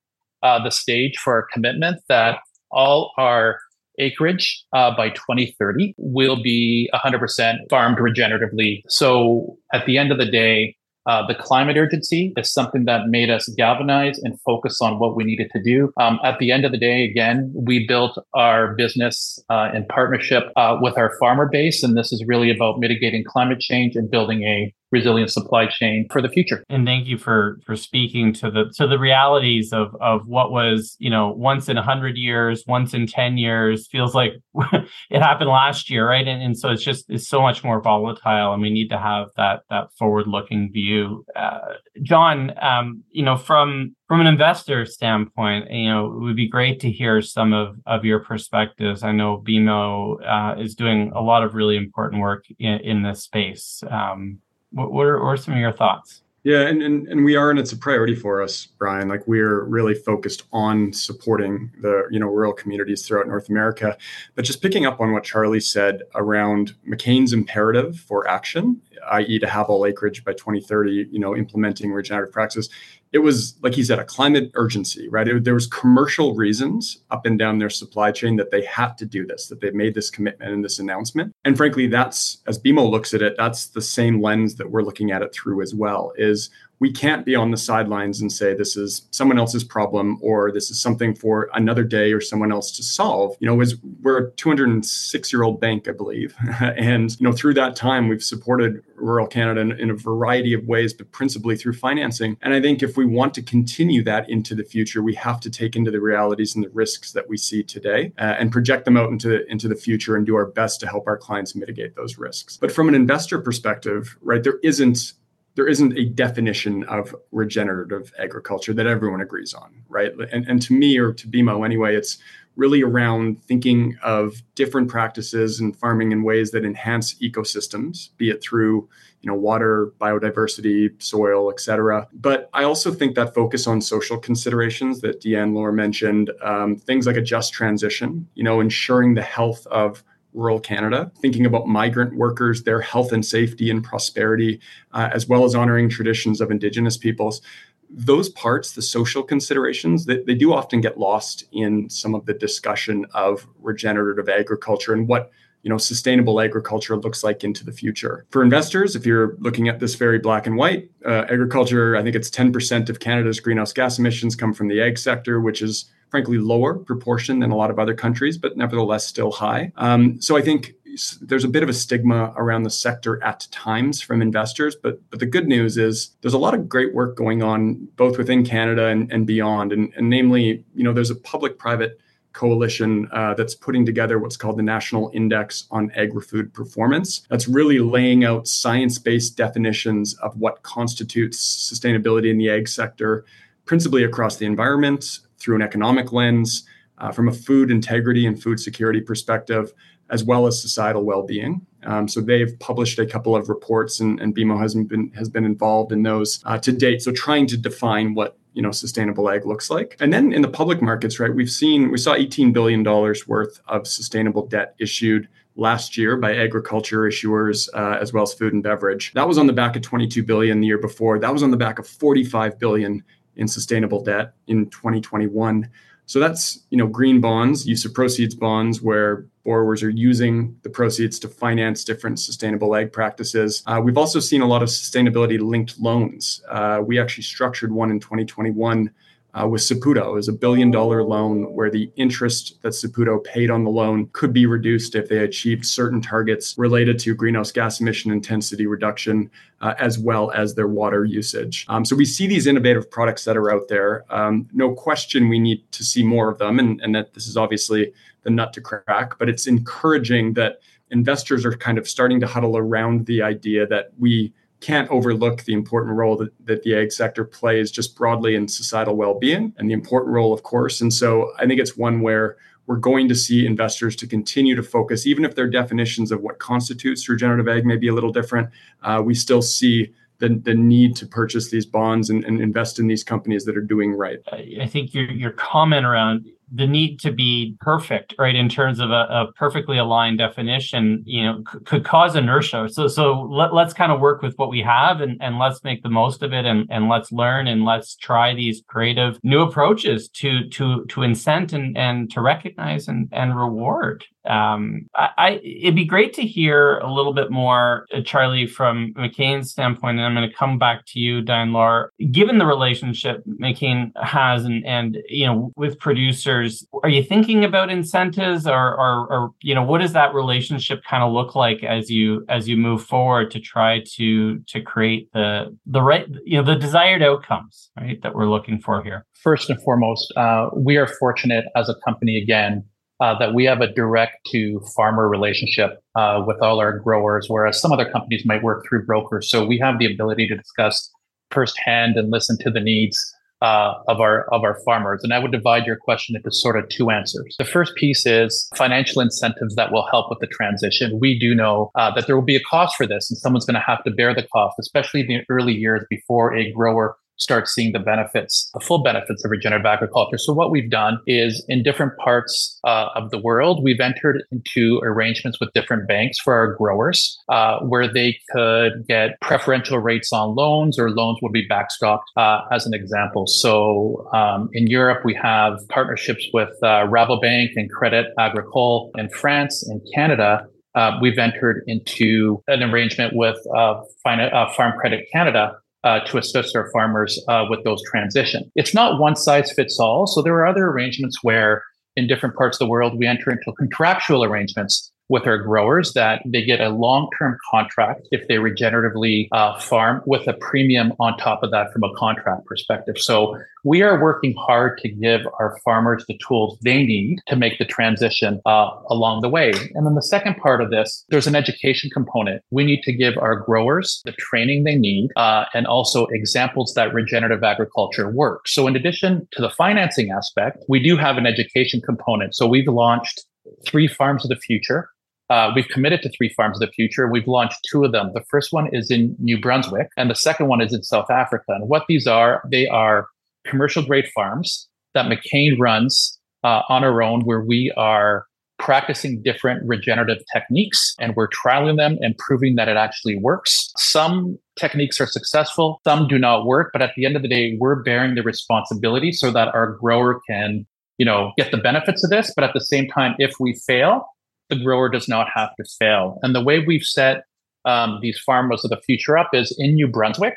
[0.43, 2.39] uh, the stage for our commitment that
[2.71, 3.59] all our
[4.03, 8.83] acreage uh, by 2030 will be 100% farmed regeneratively.
[8.89, 13.29] So at the end of the day, uh, the climate urgency is something that made
[13.29, 15.93] us galvanize and focus on what we needed to do.
[15.99, 20.45] Um, at the end of the day, again, we built our business uh, in partnership
[20.55, 24.45] uh, with our farmer base, and this is really about mitigating climate change and building
[24.45, 26.63] a resilient supply chain for the future.
[26.69, 30.97] And thank you for for speaking to the to the realities of of what was
[30.99, 33.89] you know once in hundred years, once in ten years.
[33.89, 34.35] Feels like
[35.11, 36.29] it happened last year, right?
[36.29, 39.29] And, and so it's just it's so much more volatile, and we need to have
[39.37, 41.25] that that forward looking view.
[41.35, 46.47] Uh, John, um, you know from from an investor standpoint, you know, it would be
[46.47, 49.03] great to hear some of, of your perspectives.
[49.03, 53.23] I know BMO uh, is doing a lot of really important work in, in this
[53.23, 53.83] space.
[53.91, 54.41] Um,
[54.73, 56.23] what, what, are, what are some of your thoughts?
[56.45, 59.09] Yeah, and, and and we are, and it's a priority for us, Bryan.
[59.09, 63.97] Like we're really focused on supporting the you know rural communities throughout North America.
[64.35, 69.47] But just picking up on what Charlie said around McCain's imperative for action, i.e., to
[69.47, 72.71] have all acreage by 2030, you know, implementing regenerative practices
[73.13, 77.27] it was like he said a climate urgency right it, there was commercial reasons up
[77.27, 80.11] and down their supply chain that they had to do this that they made this
[80.11, 84.21] commitment and this announcement and frankly that's as bmo looks at it that's the same
[84.21, 86.51] lens that we're looking at it through as well is
[86.83, 90.69] we can't be on the sidelines and say this is someone else's problem or this
[90.69, 93.37] is something for another day or someone else to solve.
[93.39, 97.55] You know, is we're a 206 year old bank, I believe, and you know through
[97.55, 101.75] that time we've supported rural Canada in, in, a variety of ways, but principally through
[101.75, 102.37] financing.
[102.43, 105.51] And I think if we want to continue that into the future, we have to
[105.51, 108.97] take into the realities and the risks that we see today uh, and project them
[108.97, 112.19] out into into the future and do our best to help our clients mitigate those
[112.19, 112.57] risks.
[112.57, 115.13] But from an investor perspective, right, there isn't
[115.55, 120.13] there isn't a definition of regenerative agriculture that everyone agrees on, right?
[120.33, 122.19] And, and to me, or to BMO anyway, it's
[122.57, 128.43] really around thinking of different practices and farming in ways that enhance ecosystems, be it
[128.43, 128.89] through
[129.23, 132.09] you know water, biodiversity, soil, et cetera.
[132.13, 137.17] But I also think that focus on social considerations that Diane-Laure mentioned, um, things like
[137.17, 140.03] a just transition, you know, ensuring the health of
[140.35, 144.61] rural Canada, thinking about migrant workers, their health and safety and prosperity,
[144.93, 147.43] uh, as well as honoring traditions of Indigenous peoples.
[147.91, 152.35] Those parts, the social considerations, they, they do often get lost in some of the
[152.35, 155.31] discussion of regenerative agriculture and what
[155.63, 159.79] you know sustainable agriculture looks like into the future for investors if you're looking at
[159.79, 163.99] this very black and white uh, agriculture i think it's 10% of canada's greenhouse gas
[163.99, 167.79] emissions come from the ag sector which is frankly lower proportion than a lot of
[167.79, 169.73] other countries, but nevertheless still high.
[169.77, 170.75] Um, so I think
[171.23, 175.21] there's a bit of a stigma around the sector at times from investors, but but
[175.21, 178.89] the good news is there's a lot of great work going on both within Canada
[178.89, 181.99] and, and beyond, and, and namely, you know, there's a public-private
[182.35, 187.27] coalition uh, that's putting together what's called the National Index on Agri-Food Performance.
[187.31, 191.39] That's really laying out science-based definitions of what constitutes
[191.73, 193.25] sustainability in the ag sector,
[193.65, 196.65] principally across the environment, through an economic lens,
[196.99, 199.73] uh, from a food integrity and food security perspective,
[200.11, 201.67] as well as societal well-being.
[201.85, 205.45] Um, so they've published a couple of reports, and, and BMO has been has been
[205.45, 207.03] involved in those uh, to date.
[207.03, 210.49] So trying to define what you know sustainable ag looks like, and then in the
[210.49, 211.35] public markets, right?
[211.35, 216.35] We've seen we saw 18 billion dollars worth of sustainable debt issued last year by
[216.35, 219.13] agriculture issuers uh, as well as food and beverage.
[219.15, 221.19] That was on the back of 22 billion the year before.
[221.19, 223.03] That was on the back of 45 billion
[223.37, 225.69] in sustainable debt in 2021.
[226.07, 230.71] So that's you know green bonds, use of proceeds bonds, where borrowers are using the
[230.71, 233.63] proceeds to finance different sustainable ag practices.
[233.67, 236.43] Uh, we've also seen a lot of sustainability linked loans.
[236.49, 238.91] Uh, we actually structured one in 2021
[239.35, 240.09] uh, with Saputo.
[240.09, 244.09] It was a billion dollar loan where the interest that Saputo paid on the loan
[244.13, 249.31] could be reduced if they achieved certain targets related to greenhouse gas emission intensity reduction,
[249.61, 251.65] uh, as well as their water usage.
[251.69, 254.05] Um, so we see these innovative products that are out there.
[254.11, 257.37] Um, no question we need to see more of them, and, and that this is
[257.37, 257.93] obviously
[258.25, 262.57] the nut to crack, but it's encouraging that investors are kind of starting to huddle
[262.57, 267.25] around the idea that we can't overlook the important role that, that the ag sector
[267.25, 270.81] plays just broadly in societal well-being and the important role of course.
[270.81, 274.63] And so i think it's one where we're going to see investors to continue to
[274.63, 278.49] focus even if their definitions of what constitutes regenerative ag may be a little different
[278.83, 282.87] uh, we still see the, the need to purchase these bonds and, and invest in
[282.87, 284.21] these companies that are doing right.
[284.33, 288.91] I think your, your comment around the need to be perfect, right, in terms of
[288.91, 292.69] a, a perfectly aligned definition, you know, c- could cause inertia.
[292.71, 295.83] So, so let, let's kind of work with what we have and, and let's make
[295.83, 300.09] the most of it and, and let's learn and let's try these creative new approaches
[300.11, 304.05] to to to incent and, and to recognize and, and reward.
[304.25, 308.93] Um, I, I it'd be great to hear a little bit more, uh, Charlie, from
[308.95, 311.93] McCain's standpoint, and I'm going to come back to you, Diane-Laure.
[312.13, 316.42] Given the relationship McCain has and and you know with producers
[316.83, 321.03] are you thinking about incentives or, or, or you know what does that relationship kind
[321.03, 325.57] of look like as you as you move forward to try to to create the
[325.67, 329.63] the right you know the desired outcomes right that we're looking for here first and
[329.63, 332.65] foremost uh, we are fortunate as a company again
[333.01, 337.61] uh, that we have a direct to farmer relationship uh, with all our growers, whereas
[337.61, 339.29] some other companies might work through brokers.
[339.29, 340.89] So we have the ability to discuss
[341.33, 342.97] firsthand and listen to the needs
[343.43, 345.01] uh, of our of our farmers.
[345.03, 347.35] And I would divide your question into sort of two answers.
[347.39, 350.99] The first piece is financial incentives that will help with the transition.
[351.01, 353.55] We do know uh, that there will be a cost for this, and someone's going
[353.55, 357.49] to have to bear the cost, especially in the early years before a grower start
[357.49, 360.19] seeing the benefits, the full benefits of regenerative agriculture.
[360.19, 364.81] So what we've done is in different parts uh, of the world, we've entered into
[364.83, 370.35] arrangements with different banks for our growers, uh, where they could get preferential rates on
[370.35, 373.27] loans or loans would be backstopped, uh, as an example.
[373.27, 379.69] So um, in Europe, we have partnerships with uh, Rabobank and Credit Agricole in France.
[379.69, 386.19] In Canada, uh, we've entered into an arrangement with uh, Farm Credit Canada uh, to
[386.19, 388.51] assist our farmers uh, with those transition.
[388.55, 390.07] It's not one size fits all.
[390.07, 391.65] So there are other arrangements where
[391.97, 396.23] in different parts of the world we enter into contractual arrangements with our growers that
[396.25, 401.43] they get a long-term contract if they regeneratively uh, farm with a premium on top
[401.43, 402.97] of that from a contract perspective.
[402.97, 407.59] So we are working hard to give our farmers the tools they need to make
[407.59, 409.53] the transition uh, along the way.
[409.75, 412.41] And then the second part of this, there's an education component.
[412.51, 416.95] We need to give our growers the training they need uh, and also examples that
[416.95, 418.55] regenerative agriculture works.
[418.55, 422.35] So in addition to the financing aspect, we do have an education component.
[422.35, 423.27] So we've launched
[423.67, 424.89] three farms of the future
[425.33, 427.11] uh, we've committed to three farms of the future.
[427.11, 428.11] We've launched two of them.
[428.13, 431.47] The first one is in New Brunswick, and the second one is in South Africa.
[431.49, 433.09] And what these are, they are
[433.47, 438.27] commercial grade farms that McCain runs uh, on our own, where we are
[438.59, 443.73] practicing different regenerative techniques and we're trialing them and proving that it actually works.
[443.79, 447.57] Some techniques are successful, some do not work, but at the end of the day,
[447.59, 450.67] we're bearing the responsibility so that our grower can,
[450.99, 452.33] you know, get the benefits of this.
[452.37, 454.12] But at the same time, if we fail,
[454.53, 456.19] the grower does not have to fail.
[456.23, 457.25] And the way we've set
[457.65, 460.35] um, these farmers of the future up is in New Brunswick.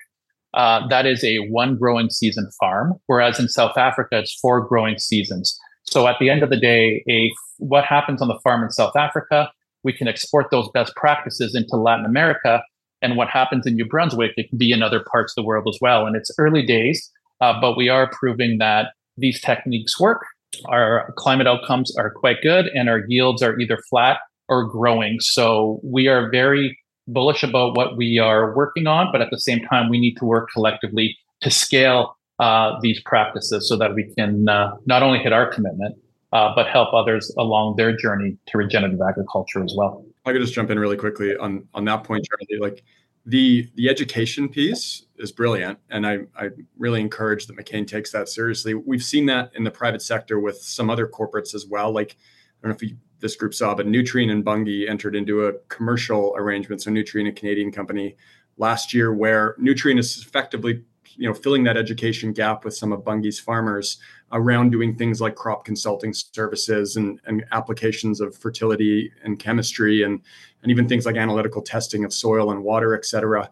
[0.53, 4.97] Uh, that is a one growing season farm, whereas in South Africa it's four growing
[4.97, 5.59] seasons.
[5.83, 8.95] So at the end of the day, a what happens on the farm in South
[8.95, 9.51] Africa,
[9.83, 12.63] we can export those best practices into Latin America,
[13.01, 15.67] and what happens in New Brunswick, it can be in other parts of the world
[15.67, 16.07] as well.
[16.07, 20.21] And it's early days, uh, but we are proving that these techniques work
[20.65, 25.19] our climate outcomes are quite good and our yields are either flat or growing.
[25.19, 29.61] So we are very bullish about what we are working on, but at the same
[29.65, 34.49] time, we need to work collectively to scale uh, these practices so that we can
[34.49, 35.95] uh, not only hit our commitment,
[36.33, 40.03] uh, but help others along their journey to regenerative agriculture as well.
[40.25, 42.59] I could just jump in really quickly on on that point, Charlie.
[42.59, 42.83] Like
[43.25, 48.29] the the education piece is brilliant, and I I really encourage that McCain takes that
[48.29, 48.73] seriously.
[48.73, 51.91] We've seen that in the private sector with some other corporates as well.
[51.91, 52.17] Like
[52.61, 55.53] I don't know if you, this group saw, but Nutrien and Bunge entered into a
[55.69, 56.81] commercial arrangement.
[56.81, 58.17] So Nutrien, a Canadian company,
[58.57, 60.83] last year, where Nutrien is effectively
[61.17, 63.97] you know filling that education gap with some of Bunge's farmers
[64.31, 70.21] around doing things like crop consulting services and, and applications of fertility and chemistry and
[70.63, 73.49] and even things like analytical testing of soil and water, et cetera.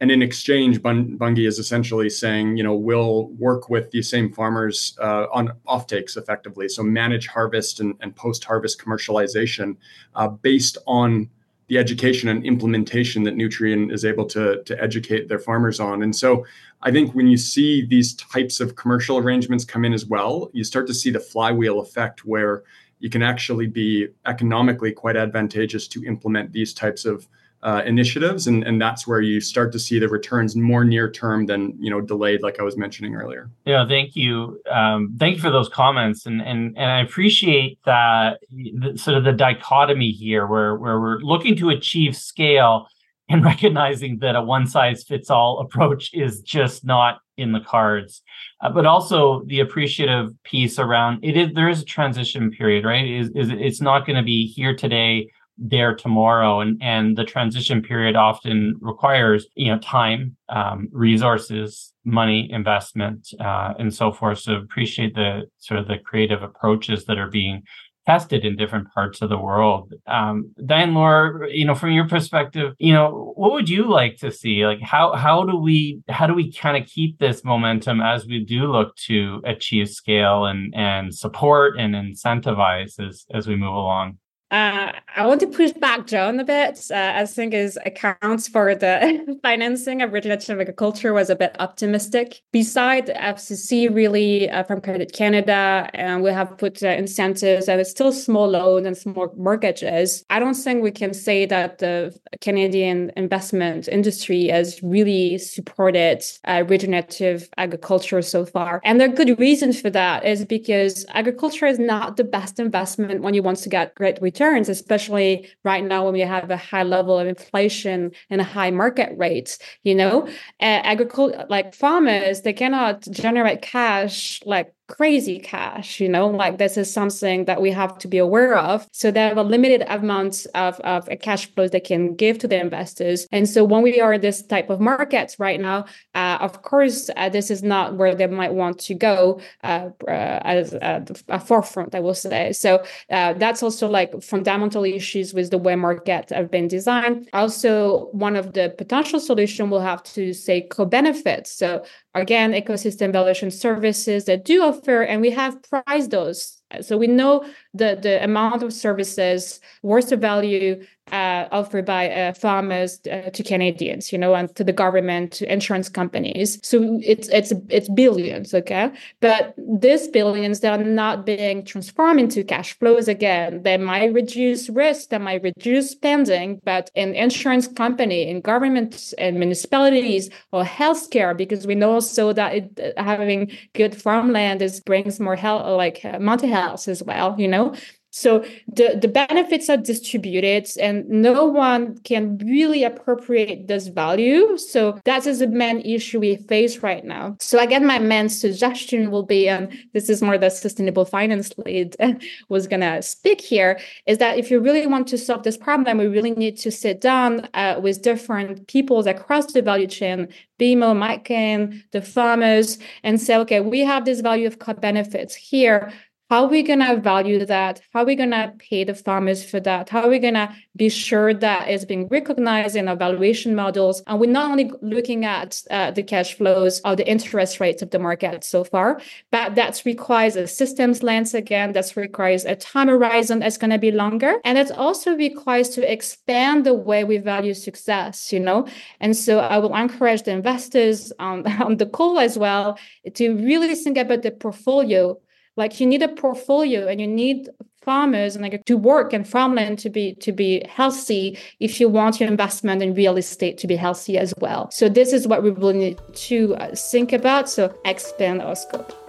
[0.00, 4.96] And in exchange, Bunge is essentially saying, you know, we'll work with these same farmers
[4.98, 6.68] uh, on offtakes effectively.
[6.70, 9.76] So manage harvest and, and post-harvest commercialization
[10.14, 11.28] uh, based on
[11.68, 16.02] the education and implementation that Nutrien is able to, to educate their farmers on.
[16.02, 16.44] And so
[16.82, 20.64] I think when you see these types of commercial arrangements come in as well, you
[20.64, 22.64] start to see the flywheel effect where
[22.98, 27.28] you can actually be economically quite advantageous to implement these types of
[27.62, 31.46] uh, initiatives and, and that's where you start to see the returns more near term
[31.46, 33.50] than you know delayed like i was mentioning earlier.
[33.64, 34.60] Yeah thank you.
[34.70, 39.24] Um, thank you for those comments and and and i appreciate that the, sort of
[39.24, 42.86] the dichotomy here where where we're looking to achieve scale
[43.30, 48.22] and recognizing that a one size fits all approach is just not in the cards.
[48.60, 53.06] Uh, but also the appreciative piece around it is there is a transition period right?
[53.06, 56.60] Is, is it's not going to be here today there tomorrow.
[56.60, 63.74] And and the transition period often requires you know time um, resources money investment uh,
[63.78, 64.38] and so forth.
[64.38, 67.62] So appreciate the sort of the creative approaches that are being
[68.06, 69.92] tested in different parts of the world.
[70.06, 74.66] Um, Diane-Laure you know from your perspective you know what would you like to see?
[74.66, 78.42] Like how how do we how do we kind of keep this momentum as we
[78.44, 84.18] do look to achieve scale and and support and incentivize as as we move along
[84.50, 86.80] uh, I want to push back John a bit.
[86.90, 92.42] Uh, I think his accounts for the financing of regenerative agriculture was a bit optimistic.
[92.50, 97.90] Beside FCC, really uh, from Credit Canada, and we have put uh, incentives and it's
[97.90, 100.24] still small loans and small mortgages.
[100.30, 106.64] I don't think we can say that the Canadian investment industry has really supported uh,
[106.66, 108.80] regenerative agriculture so far.
[108.84, 110.24] And the good reason for that.
[110.24, 114.39] Is because agriculture is not the best investment when you want to get great return
[114.40, 119.12] returns, especially right now when we have a high level of inflation and high market
[119.16, 119.58] rates.
[119.82, 126.26] You know, uh, agriculture like farmers, they cannot generate cash like crazy cash, you know,
[126.26, 128.86] like this is something that we have to be aware of.
[128.92, 132.60] So they have a limited amount of, of cash flows they can give to the
[132.60, 133.26] investors.
[133.30, 137.08] And so when we are in this type of markets right now, uh, of course,
[137.16, 141.94] uh, this is not where they might want to go uh, uh as a forefront,
[141.94, 142.52] I will say.
[142.52, 147.28] So uh, that's also like fundamental issues with the way markets have been designed.
[147.32, 151.52] Also, one of the potential solution will have to say co-benefits.
[151.52, 156.60] So again, ecosystem valuation services that do offer, and we have priced those.
[156.82, 162.32] So we know the, the amount of services worth the value uh, offered by uh,
[162.32, 166.58] farmers uh, to Canadians, you know, and to the government, to insurance companies.
[166.62, 168.92] So it's it's it's billions, okay.
[169.20, 173.62] But these billions they are not being transformed into cash flows again.
[173.62, 179.38] They might reduce risk, they might reduce spending, but in insurance company, in governments and
[179.38, 185.36] municipalities or healthcare, because we know also that it, having good farmland is brings more
[185.36, 187.74] health, like uh, mental health as well, you know.
[188.10, 194.58] So the, the benefits are distributed and no one can really appropriate this value.
[194.58, 197.36] So that is the main issue we face right now.
[197.40, 201.96] So again, my main suggestion will be, and this is more the sustainable finance lead
[202.48, 206.06] was gonna speak here, is that if you really want to solve this problem, we
[206.06, 211.82] really need to sit down uh, with different peoples across the value chain, BMO, McCain,
[211.92, 215.92] the farmers, and say, okay, we have this value of co benefits here
[216.30, 217.80] how are we going to value that?
[217.92, 219.88] How are we going to pay the farmers for that?
[219.88, 224.00] How are we going to be sure that it's being recognized in our valuation models?
[224.06, 227.90] And we're not only looking at uh, the cash flows or the interest rates of
[227.90, 229.00] the market so far
[229.30, 233.78] but that requires a systems lens again that requires a time horizon that's going to
[233.78, 238.66] be longer and it also requires to expand the way we value success you know?
[239.00, 242.78] And so i will encourage the investors on, on the call as well
[243.14, 245.18] to really think about the portfolio
[245.60, 247.48] like you need a portfolio and you need
[247.82, 252.20] farmers and like to work and farmland to be to be healthy if you want
[252.20, 254.70] your investment in real estate to be healthy as well.
[254.70, 256.00] So this is what we really need
[256.30, 257.48] to uh, think about.
[257.48, 258.99] So expand our scope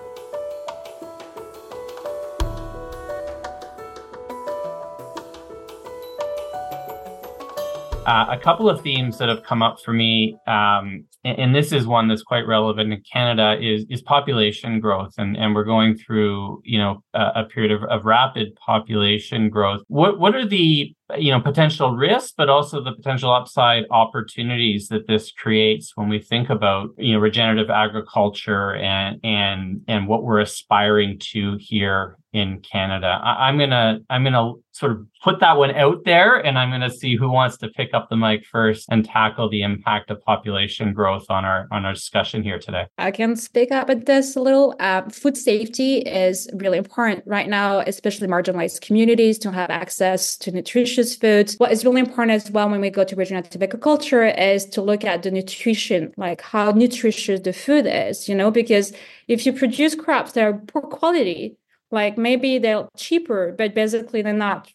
[8.12, 11.72] Uh, a couple of themes that have come up for me, um, and, and, this
[11.72, 15.96] is one that's quite relevant in Canada, is is population growth, and and we're going
[15.96, 19.80] through you know a, a period of, of rapid population growth.
[19.88, 25.08] What what are the you know potential risks but also the potential upside opportunities that
[25.08, 30.42] this creates when we think about you know regenerative agriculture and and and what we're
[30.42, 33.20] aspiring to here in Canada.
[33.24, 36.90] I, am gonna I'm gonna sort of put that one out there, and I'm gonna
[36.90, 40.94] see who wants to pick up the mic first and tackle the impact of population
[40.94, 42.86] growth on our on our discussion here today.
[42.98, 44.76] I can speak up at this a little.
[44.80, 50.52] Uh, food safety is really important right now, especially marginalized communities to have access to
[50.52, 51.56] nutritious foods.
[51.58, 55.04] What is really important as well when we go to regenerative agriculture is to look
[55.04, 58.30] at the nutrition, like how nutritious the food is.
[58.30, 58.94] You know, because
[59.28, 61.58] if you produce crops that are poor quality
[61.92, 64.72] like maybe they're cheaper, but basically they're not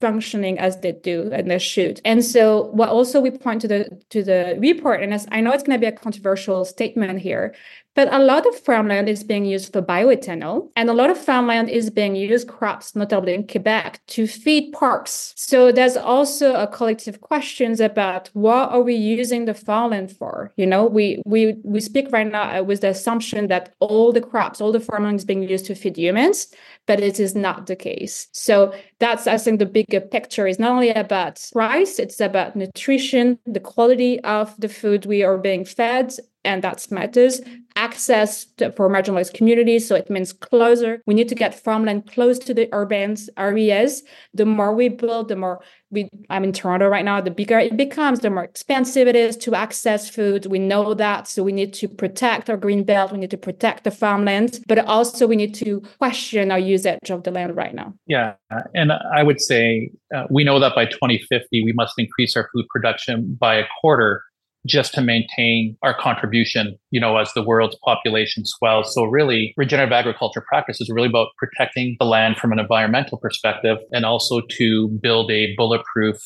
[0.00, 2.00] functioning as they do and they should.
[2.04, 5.52] And so what also we point to the to the report, and as I know
[5.52, 7.54] it's going to be a controversial statement here,
[7.94, 11.68] but a lot of farmland is being used for bioethanol, and a lot of farmland
[11.68, 15.34] is being used crops, notably in Quebec, to feed parks.
[15.36, 20.52] So there's also a collective questions about what are we using the farmland for?
[20.56, 24.20] You know, we we we speak right now uh, with the assumption that all the
[24.20, 26.48] crops, all the farmland is being used to feed humans,
[26.86, 28.28] but it is not the case.
[28.32, 33.38] So that's I think the bigger picture is not only about price, it's about nutrition,
[33.46, 36.14] the quality of the food we are being fed,
[36.44, 37.40] and that matters.
[37.74, 41.00] Access to, for marginalized communities, so it means closer.
[41.06, 44.02] We need to get farmland close to the urban areas.
[44.34, 46.08] The more we build, the more we.
[46.28, 47.22] I'm in Toronto right now.
[47.22, 50.46] The bigger it becomes, the more expensive it is to access food.
[50.46, 53.10] We know that, so we need to protect our green belt.
[53.10, 57.22] We need to protect the farmland, but also we need to question our usage of
[57.22, 57.94] the land right now.
[58.06, 58.34] Yeah,
[58.74, 62.66] and I would say uh, we know that by 2050 we must increase our food
[62.68, 64.22] production by a quarter
[64.66, 68.94] just to maintain our contribution, you know, as the world's population swells.
[68.94, 73.78] So really, regenerative agriculture practice is really about protecting the land from an environmental perspective
[73.92, 76.16] and also to build a bulletproof,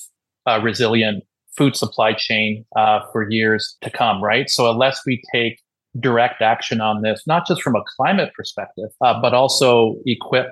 [0.46, 1.24] uh, resilient
[1.56, 4.50] food supply chain uh, for years to come, right?
[4.50, 5.58] So unless we take
[5.98, 10.48] direct action on this, not just from a climate perspective, uh, but also equip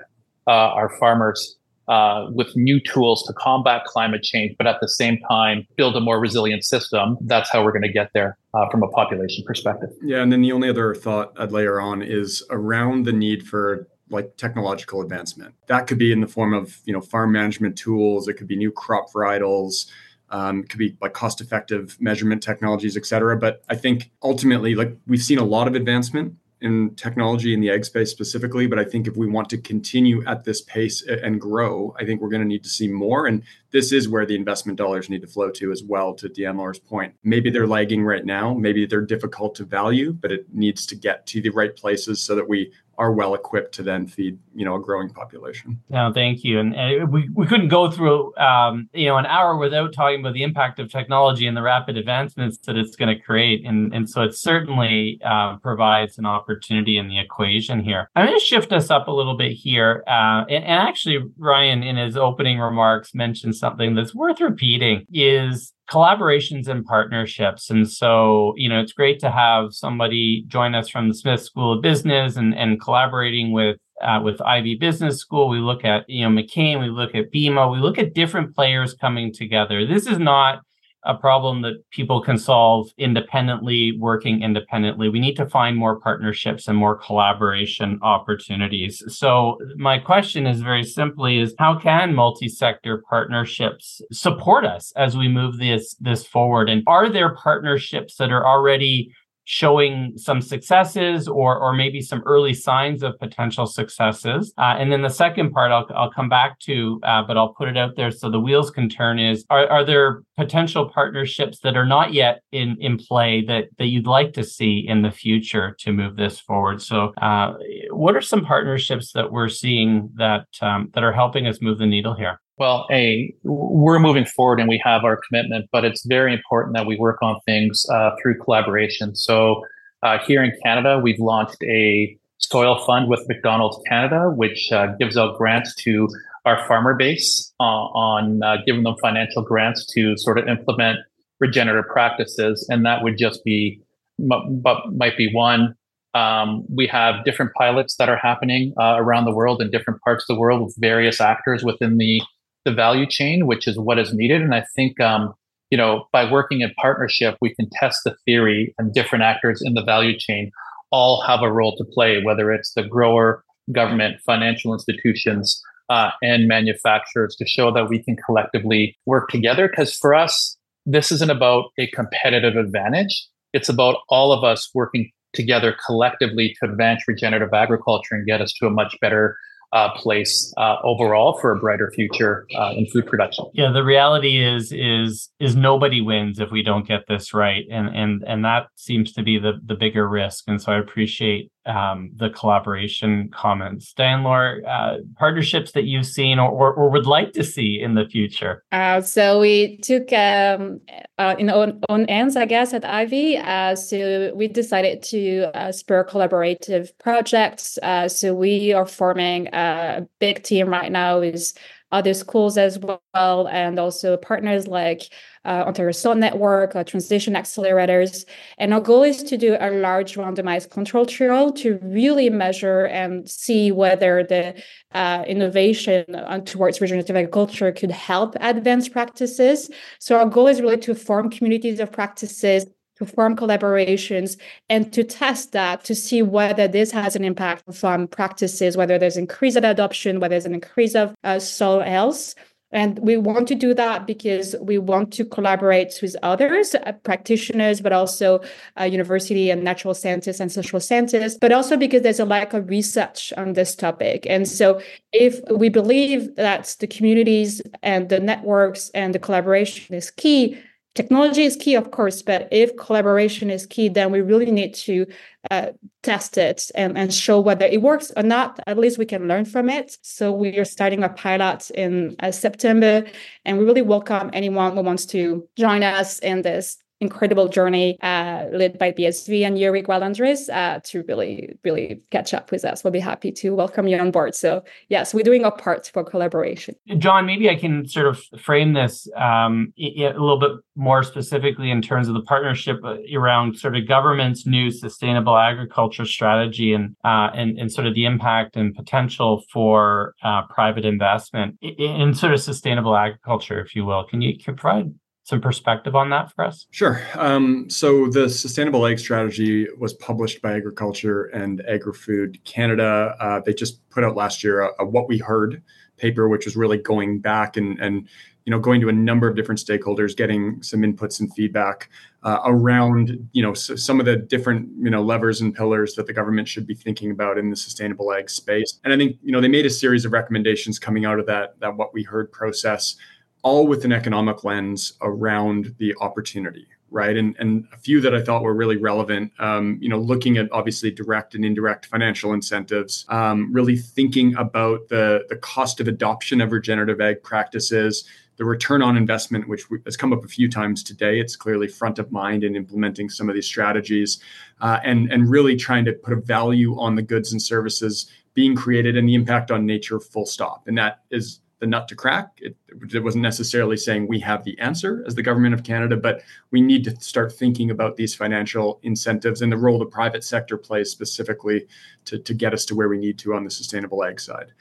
[0.47, 1.57] uh, our farmers
[1.89, 6.01] uh, with new tools to combat climate change, but at the same time build a
[6.01, 7.17] more resilient system.
[7.23, 9.91] That's how we're going to get there uh, from a population perspective.
[10.03, 13.89] Yeah, and then the only other thought I'd layer on is around the need for
[14.11, 15.55] like technological advancement.
[15.67, 18.29] That could be in the form of you know farm management tools.
[18.29, 19.87] It could be new crop varietals.
[20.31, 23.37] Um, it could be like cost-effective measurement technologies, et cetera.
[23.37, 27.71] But I think ultimately, like we've seen a lot of advancement in technology in the
[27.71, 31.41] ag space specifically, but I think if we want to continue at this pace and
[31.41, 33.27] grow, I think we're going to need to see more.
[33.27, 36.79] And this is where the investment dollars need to flow to as well, to Laure's
[36.79, 37.15] point.
[37.23, 41.27] Maybe they're lagging right now, maybe they're difficult to value, but it needs to get
[41.27, 44.77] to the right places so that we are well equipped to then feed you know
[44.77, 45.81] a growing population.
[45.89, 46.59] No, thank you.
[46.59, 50.35] And, and we, we couldn't go through um, you know an hour without talking about
[50.35, 53.65] the impact of technology and the rapid advancements that it's going to create.
[53.67, 58.09] And and so it certainly uh, provides an opportunity in the equation here.
[58.17, 60.03] I'm going to shift us up a little bit here.
[60.07, 65.74] Uh, and, and actually, Ryan in his opening remarks mentioned something that's worth repeating: is
[65.91, 67.71] collaborations and partnerships.
[67.71, 71.75] And so, you know, it's great to have somebody join us from the Smith School
[71.75, 75.49] of Business and, and collaborating with uh, with Ivey Business School.
[75.49, 78.95] We look at, you know, McCain, we look at BMO, we look at different players
[78.95, 79.87] coming together.
[79.87, 80.61] This is not
[81.05, 85.09] a problem that people can solve independently, working independently.
[85.09, 89.03] We need to find more partnerships and more collaboration opportunities.
[89.09, 95.29] So my question is very simply is how can multi-sector partnerships support us as we
[95.29, 96.71] move this this forward?
[96.71, 99.13] And are there partnerships that are already
[99.45, 104.53] showing some successes or or maybe some early signs of potential successes.
[104.59, 107.69] Uh, and then the second part I'll, I'll come back to, uh, but I'll put
[107.69, 111.77] it out there so the wheels can turn is are, are there potential partnerships that
[111.77, 115.77] are not yet in, in play that, that you'd like to see in the future
[115.81, 116.81] to move this forward?
[116.83, 117.55] So uh,
[117.91, 121.87] what are some partnerships that we're seeing that um, that are helping us move the
[121.87, 122.41] needle here?
[122.57, 126.87] Well, a we're moving forward and we have our commitment, but it's very important that
[126.87, 129.17] we work on things uh, through collaboration.
[129.17, 129.65] So
[130.05, 135.17] uh, here in Canada, we've launched a soil fund with McDonald's Canada, which uh, gives
[135.17, 136.09] out grants to
[136.45, 140.99] our farmer base uh, on uh, giving them financial grants to sort of implement
[141.41, 143.81] regenerative practices, and that would just be,
[144.19, 145.75] but might be one.
[146.15, 150.25] Um, we have different pilots that are happening uh, around the world in different parts
[150.29, 152.23] of the world with various actors within the
[152.65, 154.43] the value chain, which is what is needed.
[154.43, 155.35] And I think, um,
[155.71, 159.75] you know, by working in partnership, we can test the theory and different actors in
[159.75, 160.51] the value chain
[160.91, 165.61] all have a role to play, whether it's the grower, government, financial institutions,
[165.91, 169.69] uh, and manufacturers to show that we can collectively work together.
[169.69, 170.57] Because for us,
[170.87, 173.27] this isn't about a competitive advantage.
[173.53, 178.53] It's about all of us working together collectively to advance regenerative agriculture and get us
[178.61, 179.37] to a much better
[179.75, 183.45] uh, place uh, overall for a brighter future uh, in food production.
[183.53, 187.89] Yeah, the reality is is is nobody wins if we don't get this right, and
[187.89, 190.45] and and that seems to be the the bigger risk.
[190.47, 193.93] And so I appreciate um, the collaboration comments.
[193.95, 198.07] Diane-Laure, uh, partnerships that you've seen or, or, or, would like to see in the
[198.07, 198.63] future?
[198.73, 200.81] Uh, so we took um,
[201.19, 203.39] uh, in own, own ends, I guess, at Ivey.
[203.39, 207.79] Uh, so we decided to uh, spur collaborative projects.
[207.83, 211.53] Uh, so we are forming a big team right now with
[211.95, 215.03] other schools as well, and also partners like
[215.45, 218.25] uh, Ontario Soil Network, uh, transition accelerators.
[218.59, 223.31] And our goal is to do a large randomized control trial to really measure and
[223.31, 224.61] see whether the
[224.93, 226.05] uh, innovation
[226.45, 229.71] towards regenerative agriculture could help advance practices.
[230.01, 232.67] So our goal is really to form communities of practices
[232.97, 234.39] to form collaborations
[234.69, 239.17] and to test that to see whether this has an impact on practices, whether there's
[239.17, 242.35] increase of adoption, whether there's an increase of uh, soil health.
[242.73, 247.81] And we want to do that because we want to collaborate with others, uh, practitioners,
[247.81, 248.41] but also
[248.81, 252.69] uh, university and natural scientists and social scientists, but also because there's a lack of
[252.69, 254.27] research on this topic.
[254.29, 254.81] And so
[255.13, 260.59] if we believe that the communities and the networks and the collaboration is key,
[260.95, 265.07] technology is key of course but if collaboration is key then we really need to
[265.51, 265.73] uh,
[266.03, 268.61] test it and, and show whether it works or not.
[268.67, 269.99] At least we can learn from it.
[270.03, 273.05] So we are starting a pilot in uh, september
[273.45, 278.47] and we really welcome anyone who wants to join us in this incredible journey uh,
[278.53, 282.85] led by BSV and Jury Gualandris uh, to really, really catch up with us.
[282.85, 284.35] We'll be happy to welcome you on board.
[284.35, 286.75] So, yes, we're doing our part for collaboration.
[286.99, 291.83] John, maybe I can sort of frame this um, a little bit more specifically in
[291.83, 297.31] terms of the partnership uh, around sort of government's new sustainable agriculture strategy and uh,
[297.35, 302.33] and, and sort of the impact and potential for uh, private investment in, in sort
[302.33, 304.05] of sustainable agriculture, if you will.
[304.05, 306.67] Can you, can you provide some perspective on that for us?
[306.71, 307.01] Sure.
[307.15, 313.17] Um, so the Sustainable Ag Strategy was published by Agriculture and Agri-Food Canada.
[313.19, 315.63] Uh, they just put out last year a, a, What We Heard
[315.97, 318.07] paper, which was really going back and and
[318.45, 321.89] you know going to a number of different stakeholders, getting some inputs and feedback
[322.23, 326.13] uh, around you know some of the different you know levers and pillars that the
[326.13, 328.79] government should be thinking about in the sustainable ag space.
[328.85, 331.59] And I think you know they made a series of recommendations coming out of that
[331.61, 332.97] that What We Heard process
[333.45, 337.17] all with an economic lens around the opportunity right?
[337.17, 340.47] And and a few that i thought were really relevant um, you know looking at
[340.53, 346.41] obviously direct and indirect financial incentives um, really thinking about the the cost of adoption
[346.41, 348.05] of regenerative ag practices
[348.37, 351.21] the return on investment which has come up a few times today.
[351.21, 354.21] It's clearly front of mind in implementing some of these strategies
[354.61, 358.57] uh, and and really trying to put a value on the goods and services being
[358.57, 360.67] created and the impact on nature full stop.
[360.67, 362.39] And that is the nut to crack.
[362.43, 362.55] It,
[362.93, 366.61] it, wasn't necessarily saying we have the answer as the government of Canada, but we
[366.61, 370.91] need to start thinking about these financial incentives and the role the private sector plays
[370.91, 371.67] specifically
[372.05, 374.53] to, to get us to where we need to on the sustainable ag side.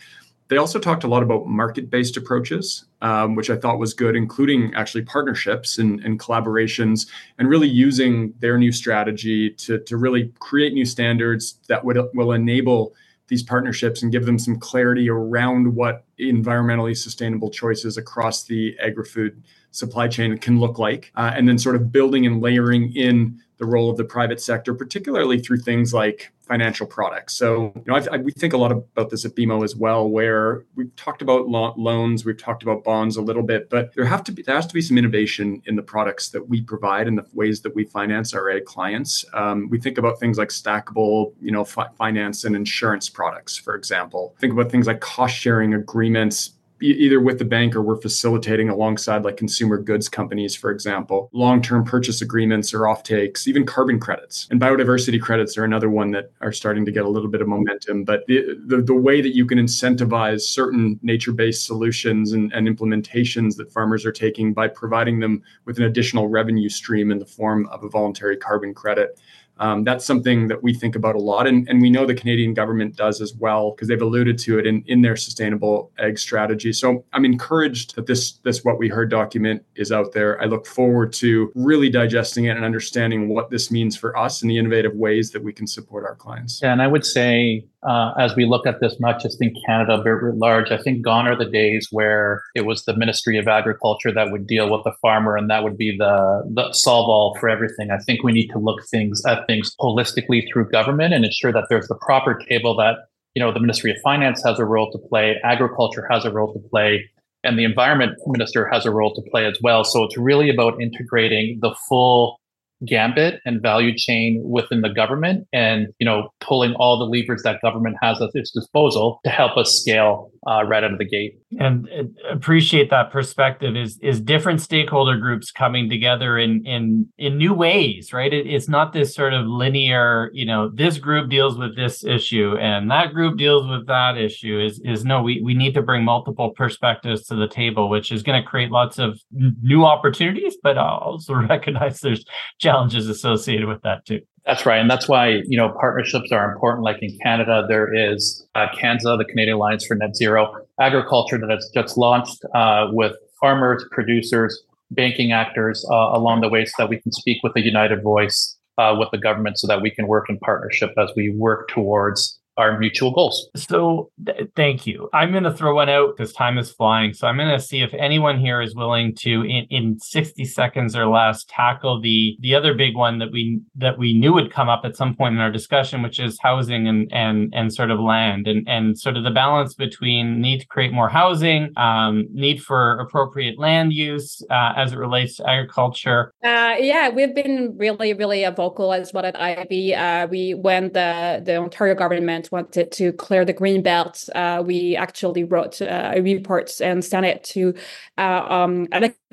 [0.48, 4.16] They also talked a lot about market based approaches, um, which I thought was good,
[4.16, 10.32] including actually partnerships and, and, collaborations, and really using their new strategy to, to really
[10.40, 12.94] create new standards that would, will enable
[13.28, 19.44] these partnerships and give them some clarity around what environmentally sustainable choices across the agri-food
[19.74, 23.66] supply chain can look like uh, and then sort of building and layering in the
[23.66, 27.34] role of the private sector particularly through things like financial products.
[27.34, 30.66] So, you know, I, we think a lot about this at BMO as well, where
[30.76, 34.24] we've talked about lo- loans, we've talked about bonds a little bit, but there have
[34.26, 37.18] to be there has to be some innovation in the products that we provide and
[37.18, 39.24] the ways that we finance our ag clients.
[39.34, 43.76] Um, we think about things like stackable, you know, fi- finance and insurance products, for
[43.76, 44.36] example.
[44.40, 46.52] Think about things like cost sharing agreements
[46.84, 51.86] either with the bank or we're facilitating alongside like consumer goods companies, for example, long-term
[51.86, 54.48] purchase agreements or offtakes, even carbon credits.
[54.52, 57.48] And biodiversity credits are another one that are starting to get a little bit of
[57.48, 58.04] momentum.
[58.04, 63.56] But the, the, the way that you can incentivize certain nature-based solutions and, and implementations
[63.58, 67.68] that farmers are taking by providing them with an additional revenue stream in the form
[67.68, 69.20] of a voluntary carbon credit
[69.64, 71.48] um, that's something that we think about a lot.
[71.48, 74.68] And, and we know the Canadian government does as well, because they've alluded to it
[74.68, 76.74] in, in their sustainable ag strategy.
[76.74, 80.42] So I'm encouraged that this, this What We Heard document is out there.
[80.42, 84.52] I look forward to really digesting it and understanding what this means for us and
[84.52, 86.60] the innovative ways that we can support our clients.
[86.62, 89.98] Yeah, and I would say uh, as we look at this, not just in Canada,
[89.98, 93.48] but writ large, I think gone are the days where it was the Ministry of
[93.48, 97.38] Agriculture that would deal with the farmer and that would be the, the solve all
[97.40, 97.92] for everything.
[97.92, 101.66] I think we need to look things at things holistically through government and ensure that
[101.70, 102.96] there's the proper table that
[103.36, 106.54] you know the Ministry of Finance has a role to play, agriculture has a role
[106.54, 107.10] to play,
[107.44, 109.84] and the environment minister has a role to play as well.
[109.84, 112.40] So it's really about integrating the full
[112.86, 117.62] gambit and value chain within the government and you know pulling all the levers that
[117.62, 121.40] government has at its disposal to help us scale uh, right out of the gate.
[121.60, 121.88] And
[122.30, 128.14] appreciate that perspective is is different stakeholder groups coming together in in in new ways
[128.14, 128.34] right?
[128.34, 132.58] It, it's not this sort of linear you know this group deals with this issue
[132.58, 136.04] and that group deals with that issue is is no we, we need to bring
[136.04, 140.78] multiple perspectives to the table which is going to create lots of new opportunities but
[140.78, 142.26] I also recognize there's
[142.60, 144.80] challenges associated with that too that's right.
[144.80, 146.84] And that's why, you know, partnerships are important.
[146.84, 151.50] Like in Canada, there is uh, CANZA, the Canadian Alliance for Net Zero Agriculture, that
[151.50, 156.90] has just launched uh, with farmers, producers, banking actors uh, along the way so that
[156.90, 160.08] we can speak with a united voice uh, with the government so that we can
[160.08, 163.50] work in partnership as we work towards our mutual goals.
[163.56, 165.10] So th- thank you.
[165.14, 167.14] I'm going to throw one out because time is flying.
[167.14, 170.96] So I'm going to see if anyone here is willing to, in, in 60 seconds
[170.96, 174.70] or less, tackle the the other big one that we that we knew would come
[174.70, 178.00] up at some point in our discussion, which is housing and and and sort of
[178.00, 182.62] land and and sort of the balance between need to create more housing, um, need
[182.62, 186.34] for appropriate land use uh, as it relates to agriculture.
[186.44, 189.96] Uh, yeah, we've been really really vocal as well at Ivey.
[189.96, 194.64] Uh, we when the the Ontario government government wanted to clear the green belt, uh,
[194.66, 197.74] we actually wrote uh, a report and sent it to
[198.18, 198.88] uh, um,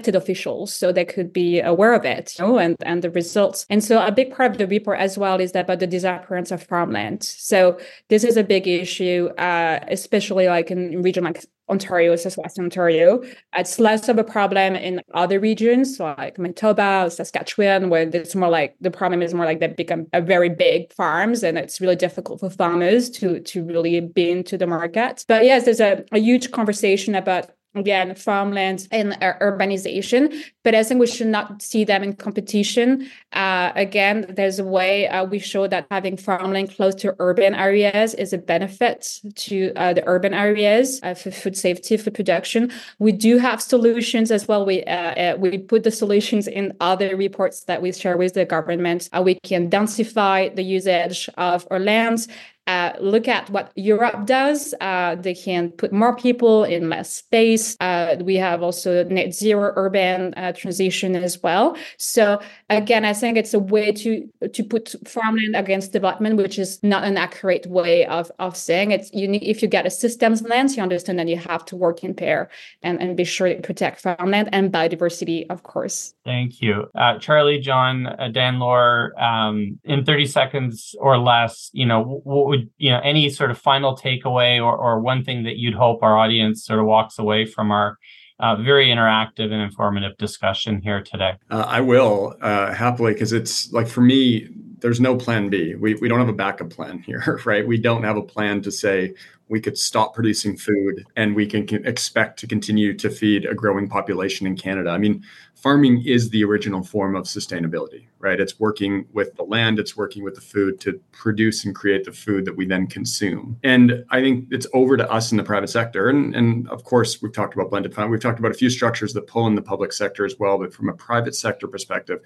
[0.08, 3.66] officials so they could be aware of it you know, and, and the results.
[3.70, 6.62] And so a big part of the report as well is about the disappearance of
[6.62, 7.22] farmland.
[7.22, 7.78] So
[8.08, 13.22] this is a big issue, uh, especially like in region like Ontario, Western Ontario.
[13.56, 18.74] It's less of a problem in other regions like Manitoba, Saskatchewan, where it's more like
[18.80, 22.40] the problem is more like they become a very big farms and it's really difficult
[22.40, 25.24] for farmers to to really be into the market.
[25.28, 30.82] But yes, there's a, a huge conversation about again farmlands and uh, urbanization but i
[30.82, 33.08] think we should not see them in competition.
[33.32, 38.14] Uh, again there's a way uh, we show that having farmland close to urban areas
[38.14, 42.70] is a benefit to uh, the urban areas uh, for food safety food production.
[42.98, 44.64] We do have solutions as well.
[44.64, 49.08] We uh, we put the solutions in other reports that we share with the government.
[49.22, 52.28] We can densify the usage of our lands
[52.70, 54.60] uh, look at what Europe does.
[54.80, 57.66] Uh, they can put more people in less space.
[57.80, 61.66] Uh, we have also net zero urban uh, transition as well.
[61.96, 62.24] So
[62.68, 64.10] again, I think it's a way to
[64.56, 69.02] to put farmland against development, which is not an accurate way of of saying it.
[69.20, 72.04] You need if you get a systems lens, you understand that you have to work
[72.04, 72.40] in pair
[72.82, 76.14] and, and be sure to protect farmland and biodiversity, of course.
[76.24, 77.96] Thank you, uh, Charlie, John,
[78.32, 79.12] Diane-Laure.
[79.30, 83.50] Um, in thirty seconds or less, you know, what would would you know any sort
[83.50, 87.18] of final takeaway or, or one thing that you'd hope our audience sort of walks
[87.18, 87.98] away from our
[88.38, 91.32] uh, very interactive and informative discussion here today?
[91.50, 94.48] Uh, i will uh, happily because it's like for me
[94.78, 95.74] there's no plan b.
[95.74, 97.66] We, we don't have a backup plan here right?
[97.66, 99.14] We don't have a plan to say
[99.48, 103.88] we could stop producing food and we can expect to continue to feed a growing
[103.88, 104.90] population in canada.
[104.90, 105.24] I mean
[105.62, 108.40] farming is the original form of sustainability, right?
[108.40, 112.12] It's working with the land, it's working with the food to produce and create the
[112.12, 113.58] food that we then consume.
[113.62, 116.08] And I think it's over to us in the private sector.
[116.08, 118.10] And, and of course, we've talked about blended fund.
[118.10, 120.58] We've talked about a few structures that pull in the public sector as well.
[120.58, 122.20] But from a private sector perspective,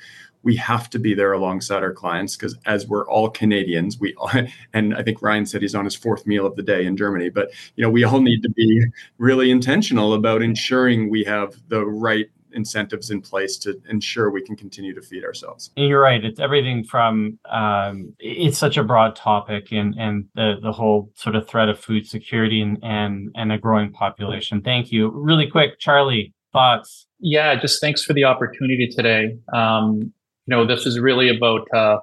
[0.45, 4.31] we have to be there alongside our clients because as we're all Canadians, we all,
[4.73, 7.31] and I think Ryan said he's on his fourth meal of the day in Germany,
[7.31, 8.85] but you know, we all need to be
[9.19, 14.57] really intentional about ensuring we have the right incentives in place to ensure we can
[14.57, 15.71] continue to feed ourselves.
[15.77, 16.25] You're right.
[16.25, 21.37] It's everything from um, it's such a broad topic, and and the the whole sort
[21.37, 24.61] of threat of food security and and and a growing population.
[24.61, 25.11] Thank you.
[25.11, 27.07] Really quick, Charlie, thoughts?
[27.21, 29.37] Yeah, just thanks for the opportunity today.
[29.53, 30.13] Um,
[30.47, 31.99] you know, this is really about uh,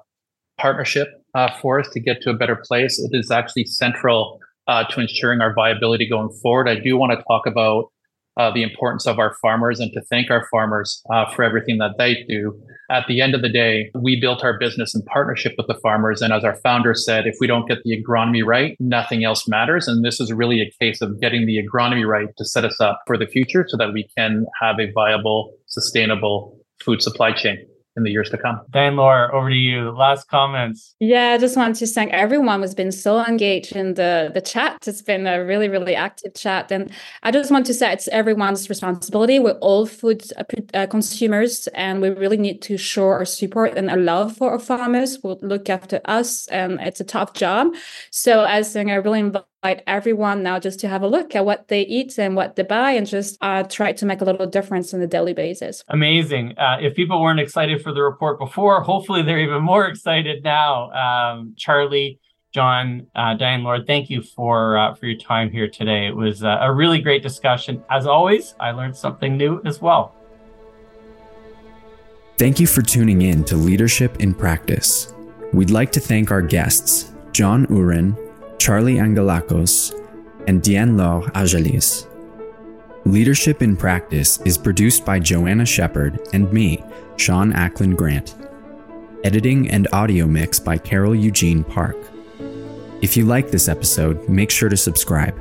[0.58, 2.98] partnership uh, for us to get to a better place.
[2.98, 6.68] It is actually central uh, to ensuring our viability going forward.
[6.68, 7.91] I do want to talk about
[8.36, 11.92] uh, the importance of our farmers and to thank our farmers uh, for everything that
[11.98, 12.58] they do.
[12.90, 16.22] At the end of the day, we built our business in partnership with the farmers.
[16.22, 19.88] And as our founder said, if we don't get the agronomy right, nothing else matters.
[19.88, 23.02] And this is really a case of getting the agronomy right to set us up
[23.06, 27.64] for the future so that we can have a viable, sustainable food supply chain
[27.96, 28.60] in the years to come.
[28.70, 29.90] Diane-Laure, over to you.
[29.90, 30.94] Last comments.
[30.98, 34.86] Yeah, I just want to thank everyone who's been so engaged in the, the chat.
[34.86, 36.72] It's been a really, really active chat.
[36.72, 36.90] And
[37.22, 39.38] I just want to say it's everyone's responsibility.
[39.38, 43.90] We're all food uh, uh consumers and we really need to show our support and
[43.90, 46.46] our love for our farmers who look after us.
[46.48, 47.74] And it's a tough job.
[48.10, 51.44] So I think I really invite invite everyone now just to have a look at
[51.44, 54.46] what they eat and what they buy and just uh, try to make a little
[54.46, 55.84] difference on a daily basis.
[55.88, 56.58] Amazing.
[56.58, 60.90] Uh, if people weren't excited for the report before, hopefully they're even more excited now.
[60.90, 62.18] Um, Charlie,
[62.52, 66.06] John, uh, Diane-Laure, thank you for uh, for your time here today.
[66.06, 67.82] It was uh, a really great discussion.
[67.88, 70.14] As always, I learned something new as well.
[72.36, 75.14] Thank you for tuning in to Leadership in Practice.
[75.52, 78.16] We'd like to thank our guests, John Uhren,
[78.62, 79.92] Charlie Angelakos,
[80.46, 82.06] and Diane-Laure Arjaliès.
[83.04, 86.80] Leadership in Practice is produced by Joanna Shepard and me,
[87.16, 88.36] Sean Ackland Grant.
[89.24, 91.96] Editing and audio mix by Carol Eugene Park.
[93.00, 95.34] If you like this episode, make sure to subscribe.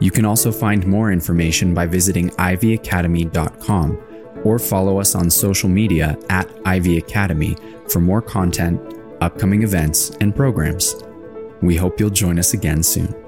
[0.00, 4.02] You can also find more information by visiting iveyacademy.com
[4.42, 7.56] or follow us on social media at Ivey Academy
[7.88, 8.80] for more content,
[9.20, 10.96] upcoming events, and programs.
[11.60, 13.27] We hope you'll join us again soon.